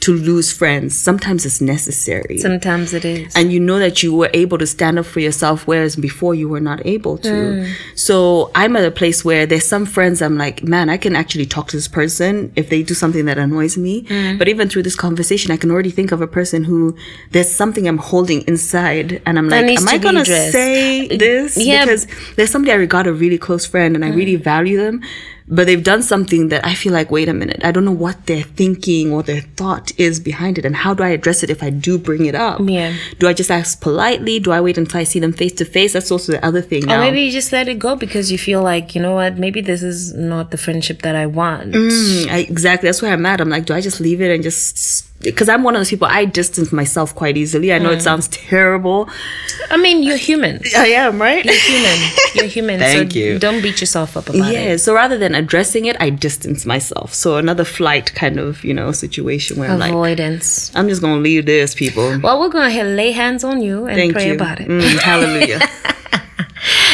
to 0.00 0.12
lose 0.12 0.52
friends, 0.52 0.96
sometimes 0.96 1.46
it's 1.46 1.60
necessary. 1.60 2.38
Sometimes 2.38 2.92
it 2.92 3.04
is. 3.04 3.34
and 3.34 3.50
you 3.52 3.58
know 3.58 3.78
that 3.78 4.02
you 4.02 4.14
were 4.14 4.30
able 4.34 4.58
to 4.58 4.66
stand 4.66 4.98
up 4.98 5.06
for 5.06 5.20
yourself 5.20 5.66
whereas 5.66 5.96
before 5.96 6.34
you 6.34 6.48
were 6.48 6.60
not 6.60 6.84
able 6.84 7.16
to. 7.18 7.28
Mm. 7.28 7.74
So 7.94 8.50
i'm 8.54 8.76
at 8.76 8.84
a 8.84 8.90
place 8.90 9.24
where 9.24 9.46
there's 9.46 9.64
some 9.64 9.86
friends 9.86 10.20
i'm 10.20 10.36
like 10.36 10.62
man 10.62 10.90
i 10.90 10.96
can 10.96 11.16
actually 11.16 11.46
talk 11.46 11.68
to 11.68 11.76
this 11.76 11.88
person 11.88 12.52
if 12.56 12.68
they 12.68 12.82
do 12.82 12.94
something 12.94 13.24
that 13.24 13.38
annoys 13.38 13.78
me. 13.78 14.02
Mm. 14.02 14.38
But 14.38 14.48
even 14.48 14.68
through 14.68 14.82
this 14.82 14.96
conversation 14.96 15.50
i 15.50 15.56
can 15.56 15.70
already 15.70 15.90
think 15.90 16.12
of 16.12 16.20
a 16.20 16.26
person 16.26 16.64
who 16.64 16.96
there's 17.30 17.50
something 17.50 17.88
i'm 17.88 17.98
holding 17.98 18.42
inside 18.42 19.22
and 19.24 19.38
i'm 19.38 19.48
like 19.48 19.64
am 19.64 19.86
to 19.86 19.90
i 19.90 19.98
gonna 19.98 20.24
say 20.24 21.06
uh, 21.06 21.16
this? 21.16 21.56
yeah. 21.56 21.84
because 21.84 22.06
there's 22.36 22.50
somebody 22.50 22.72
i 22.72 22.74
regard 22.74 23.06
a 23.06 23.12
really 23.12 23.38
close 23.38 23.64
friend 23.64 23.96
and 23.96 24.04
i 24.04 24.10
mm. 24.10 24.16
really 24.16 24.36
value 24.36 24.76
them 24.76 25.02
but 25.48 25.66
they've 25.66 25.82
done 25.82 26.02
something 26.02 26.48
that 26.48 26.64
I 26.64 26.74
feel 26.74 26.92
like, 26.92 27.10
wait 27.10 27.28
a 27.28 27.34
minute, 27.34 27.60
I 27.64 27.70
don't 27.70 27.84
know 27.84 27.92
what 27.92 28.26
their 28.26 28.42
thinking 28.42 29.12
or 29.12 29.22
their 29.22 29.42
thought 29.42 29.92
is 29.98 30.18
behind 30.18 30.58
it. 30.58 30.64
And 30.64 30.74
how 30.74 30.92
do 30.92 31.04
I 31.04 31.10
address 31.10 31.42
it 31.42 31.50
if 31.50 31.62
I 31.62 31.70
do 31.70 31.98
bring 31.98 32.26
it 32.26 32.34
up? 32.34 32.60
Yeah. 32.64 32.96
Do 33.18 33.28
I 33.28 33.32
just 33.32 33.50
ask 33.50 33.80
politely? 33.80 34.40
Do 34.40 34.50
I 34.50 34.60
wait 34.60 34.76
until 34.76 35.00
I 35.00 35.04
see 35.04 35.20
them 35.20 35.32
face 35.32 35.52
to 35.54 35.64
face? 35.64 35.92
That's 35.92 36.10
also 36.10 36.32
the 36.32 36.44
other 36.44 36.60
thing 36.60 36.86
now. 36.86 36.96
Or 36.96 37.00
maybe 37.00 37.22
you 37.22 37.30
just 37.30 37.52
let 37.52 37.68
it 37.68 37.78
go 37.78 37.94
because 37.94 38.32
you 38.32 38.38
feel 38.38 38.62
like, 38.62 38.94
you 38.94 39.00
know 39.00 39.14
what, 39.14 39.38
maybe 39.38 39.60
this 39.60 39.82
is 39.82 40.12
not 40.14 40.50
the 40.50 40.58
friendship 40.58 41.02
that 41.02 41.14
I 41.14 41.26
want. 41.26 41.72
Mm, 41.72 42.28
I, 42.28 42.38
exactly. 42.38 42.88
That's 42.88 43.00
where 43.00 43.12
I'm 43.12 43.24
at. 43.26 43.40
I'm 43.40 43.50
like, 43.50 43.66
do 43.66 43.74
I 43.74 43.80
just 43.80 44.00
leave 44.00 44.20
it 44.20 44.34
and 44.34 44.42
just 44.42 45.06
because 45.20 45.48
I'm 45.48 45.62
one 45.62 45.74
of 45.74 45.80
those 45.80 45.90
people 45.90 46.06
I 46.08 46.24
distance 46.24 46.72
myself 46.72 47.14
quite 47.14 47.36
easily. 47.36 47.72
I 47.72 47.78
know 47.78 47.90
Mm. 47.90 47.96
it 47.96 48.02
sounds 48.02 48.28
terrible. 48.28 49.08
I 49.70 49.76
mean, 49.76 50.02
you're 50.02 50.16
human. 50.18 50.60
I 50.76 50.88
am, 50.88 51.20
right? 51.20 51.44
You're 51.44 51.54
human. 51.54 51.98
You're 52.34 52.46
human. 52.46 52.78
Thank 52.86 53.12
so 53.12 53.18
you. 53.18 53.38
don't 53.38 53.62
beat 53.62 53.80
yourself 53.80 54.16
up 54.16 54.28
about 54.28 54.52
Yeah, 54.52 54.60
it. 54.60 54.68
Yeah. 54.68 54.76
So 54.76 54.94
rather 54.94 55.16
than 55.18 55.34
addressing 55.34 55.86
it, 55.86 55.96
I 56.00 56.10
distance 56.10 56.66
myself. 56.66 57.14
So 57.14 57.36
another 57.38 57.64
flight 57.64 58.14
kind 58.14 58.38
of, 58.38 58.62
you 58.64 58.74
know, 58.74 58.92
situation 58.92 59.58
where 59.58 59.70
I'm 59.70 59.78
like, 59.78 59.90
Avoidance. 59.92 60.70
I'm 60.74 60.88
just 60.88 61.00
gonna 61.00 61.20
leave 61.20 61.46
this, 61.46 61.74
people. 61.74 62.18
Well, 62.20 62.38
we're 62.38 62.48
going 62.50 62.70
to 62.76 62.84
lay 62.84 63.12
hands 63.12 63.42
on 63.42 63.62
you 63.62 63.86
and 63.86 63.96
Thank 63.96 64.12
pray 64.12 64.28
you. 64.28 64.34
about 64.34 64.60
it. 64.60 64.68
Mm, 64.68 64.98
hallelujah. 65.00 65.60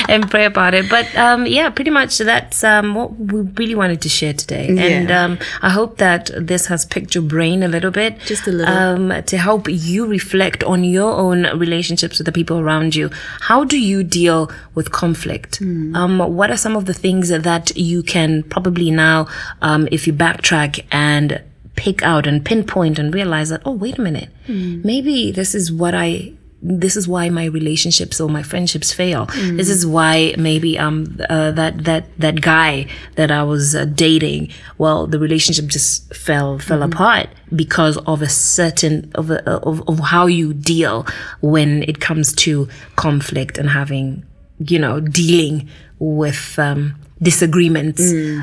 and 0.08 0.30
pray 0.30 0.44
about 0.44 0.74
it. 0.74 0.88
But 0.90 1.14
um, 1.16 1.46
yeah, 1.46 1.70
pretty 1.70 1.90
much 1.90 2.18
that's 2.18 2.62
um, 2.64 2.94
what 2.94 3.16
we 3.18 3.40
really 3.42 3.74
wanted 3.74 4.00
to 4.02 4.08
share 4.08 4.32
today. 4.32 4.68
And 4.68 5.10
um, 5.10 5.38
I 5.62 5.70
hope 5.70 5.98
that 5.98 6.30
this 6.36 6.66
has 6.66 6.84
picked 6.86 7.14
your 7.14 7.24
brain 7.24 7.62
a 7.62 7.68
little 7.68 7.90
bit. 7.90 8.18
Just 8.20 8.46
a 8.46 8.52
little. 8.52 8.74
Um, 8.74 9.22
to 9.24 9.36
help 9.38 9.66
you 9.68 10.06
reflect 10.06 10.64
on 10.64 10.84
your 10.84 11.12
own 11.12 11.42
relationships 11.58 12.18
with 12.18 12.26
the 12.26 12.32
people 12.32 12.58
around 12.58 12.94
you. 12.94 13.10
How 13.42 13.64
do 13.64 13.78
you 13.78 14.02
deal 14.02 14.50
with 14.74 14.90
conflict? 14.92 15.60
Um, 15.60 16.18
what 16.18 16.50
are 16.50 16.56
some 16.56 16.76
of 16.76 16.86
the 16.86 16.94
things 16.94 17.28
that 17.28 17.76
you 17.76 18.02
can 18.02 18.42
probably 18.44 18.90
now, 18.90 19.26
um, 19.60 19.88
if 19.90 20.06
you 20.06 20.12
backtrack 20.12 20.84
and 20.90 21.40
pick 21.76 22.02
out 22.02 22.26
and 22.26 22.44
pinpoint 22.44 22.98
and 22.98 23.14
realize 23.14 23.48
that, 23.48 23.62
oh, 23.64 23.72
wait 23.72 23.98
a 23.98 24.02
minute, 24.02 24.28
Hmm. 24.46 24.80
maybe 24.84 25.30
this 25.32 25.54
is 25.54 25.72
what 25.72 25.94
I 25.94 26.32
this 26.64 26.96
is 26.96 27.08
why 27.08 27.28
my 27.28 27.46
relationships 27.46 28.20
or 28.20 28.28
my 28.28 28.42
friendships 28.42 28.92
fail. 28.92 29.26
This 29.56 29.68
is 29.68 29.84
why 29.84 30.34
maybe 30.38 30.78
um 30.78 31.18
uh, 31.28 31.50
that 31.52 31.84
that 31.84 32.04
that 32.18 32.40
guy 32.40 32.86
that 33.16 33.30
I 33.32 33.42
was 33.42 33.74
uh, 33.74 33.84
dating, 33.84 34.50
well, 34.78 35.06
the 35.08 35.18
relationship 35.18 35.66
just 35.66 36.14
fell 36.14 36.58
fell 36.60 36.82
apart 36.82 37.28
because 37.54 37.98
of 38.06 38.22
a 38.22 38.28
certain 38.28 39.10
of 39.16 39.30
a, 39.30 39.42
of 39.50 39.82
of 39.88 39.98
how 39.98 40.26
you 40.26 40.54
deal 40.54 41.04
when 41.40 41.82
it 41.84 41.98
comes 42.00 42.32
to 42.34 42.68
conflict 42.96 43.58
and 43.58 43.68
having 43.70 44.24
you 44.58 44.78
know 44.78 45.00
dealing 45.00 45.68
with 45.98 46.58
um 46.58 46.94
disagreements. 47.22 48.02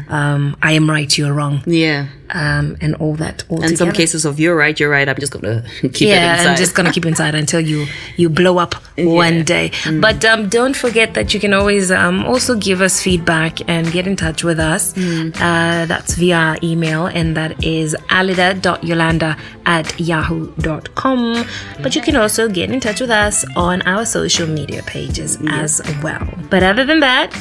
Um, 0.09 0.55
I 0.61 0.71
am 0.73 0.89
right, 0.89 1.11
you're 1.17 1.33
wrong, 1.33 1.61
Yeah. 1.65 2.05
um, 2.31 2.77
and 2.81 2.95
all 2.95 3.15
that. 3.15 3.43
All 3.49 3.61
And 3.63 3.77
some 3.77 3.91
cases 3.91 4.23
of 4.25 4.39
you're 4.39 4.55
right, 4.55 4.79
you're 4.79 4.89
right. 4.89 5.07
I'm 5.09 5.17
just 5.19 5.33
gonna 5.33 5.63
keep 5.81 5.93
it 5.95 6.01
yeah, 6.01 6.33
inside. 6.37 6.47
I'm 6.51 6.57
just 6.57 6.75
gonna 6.75 6.91
keep 6.91 7.05
inside 7.05 7.35
until 7.35 7.59
you 7.59 7.87
you 8.17 8.29
blow 8.29 8.57
up 8.57 8.75
one 8.97 9.43
day. 9.43 9.71
But 9.99 10.23
um, 10.25 10.47
don't 10.49 10.75
forget 10.75 11.13
that 11.15 11.33
you 11.33 11.39
can 11.39 11.53
always 11.53 11.91
um, 11.91 12.25
also 12.25 12.55
give 12.55 12.79
us 12.81 13.01
feedback 13.03 13.59
and 13.67 13.91
get 13.91 14.07
in 14.07 14.15
touch 14.15 14.43
with 14.43 14.59
us. 14.59 14.95
Uh, 14.97 15.85
that's 15.91 16.15
via 16.15 16.55
email, 16.63 17.07
and 17.07 17.35
that 17.35 17.63
is 17.63 17.95
alida.yolanda 18.09 19.35
at 19.65 19.99
yahoo.com. 19.99 21.45
But 21.81 21.95
you 21.95 22.01
can 22.01 22.15
also 22.15 22.47
get 22.47 22.71
in 22.71 22.79
touch 22.79 23.01
with 23.01 23.11
us 23.11 23.45
on 23.55 23.81
our 23.83 24.05
social 24.05 24.47
media 24.47 24.81
pages 24.83 25.37
as 25.49 25.81
well. 26.03 26.27
But 26.49 26.63
other 26.63 26.85
than 26.85 26.99
that, 27.01 27.35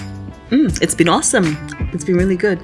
Mm, 0.51 0.81
it's 0.83 0.95
been 0.95 1.09
awesome. 1.09 1.57
It's 1.93 2.05
been 2.05 2.17
really 2.17 2.37
good. 2.37 2.59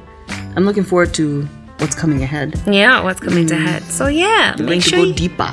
I'm 0.57 0.65
looking 0.65 0.85
forward 0.85 1.13
to 1.15 1.43
what's 1.79 1.95
coming 1.95 2.23
ahead. 2.23 2.61
yeah, 2.67 3.03
what's 3.03 3.21
coming 3.21 3.45
mm. 3.45 3.49
to 3.49 3.57
head. 3.57 3.83
So 3.85 4.07
yeah, 4.07 4.55
Going 4.57 4.71
make 4.71 4.83
to 4.85 4.89
sure 4.89 4.99
go 5.01 5.05
you- 5.05 5.15
deeper. 5.15 5.53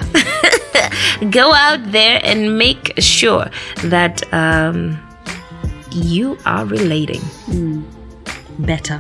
go 1.30 1.54
out 1.54 1.91
there 1.91 2.20
and 2.24 2.58
make 2.58 2.94
sure 3.00 3.50
that 3.84 4.22
um, 4.34 4.98
you 5.91 6.38
are 6.46 6.65
relating 6.65 7.22
mm. 7.48 7.84
Better 8.60 9.00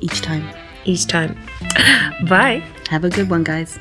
each 0.00 0.20
time. 0.22 0.48
each 0.84 1.06
time. 1.06 1.36
Bye. 2.28 2.62
Have 2.88 3.04
a 3.04 3.10
good 3.10 3.28
one, 3.28 3.44
guys. 3.44 3.78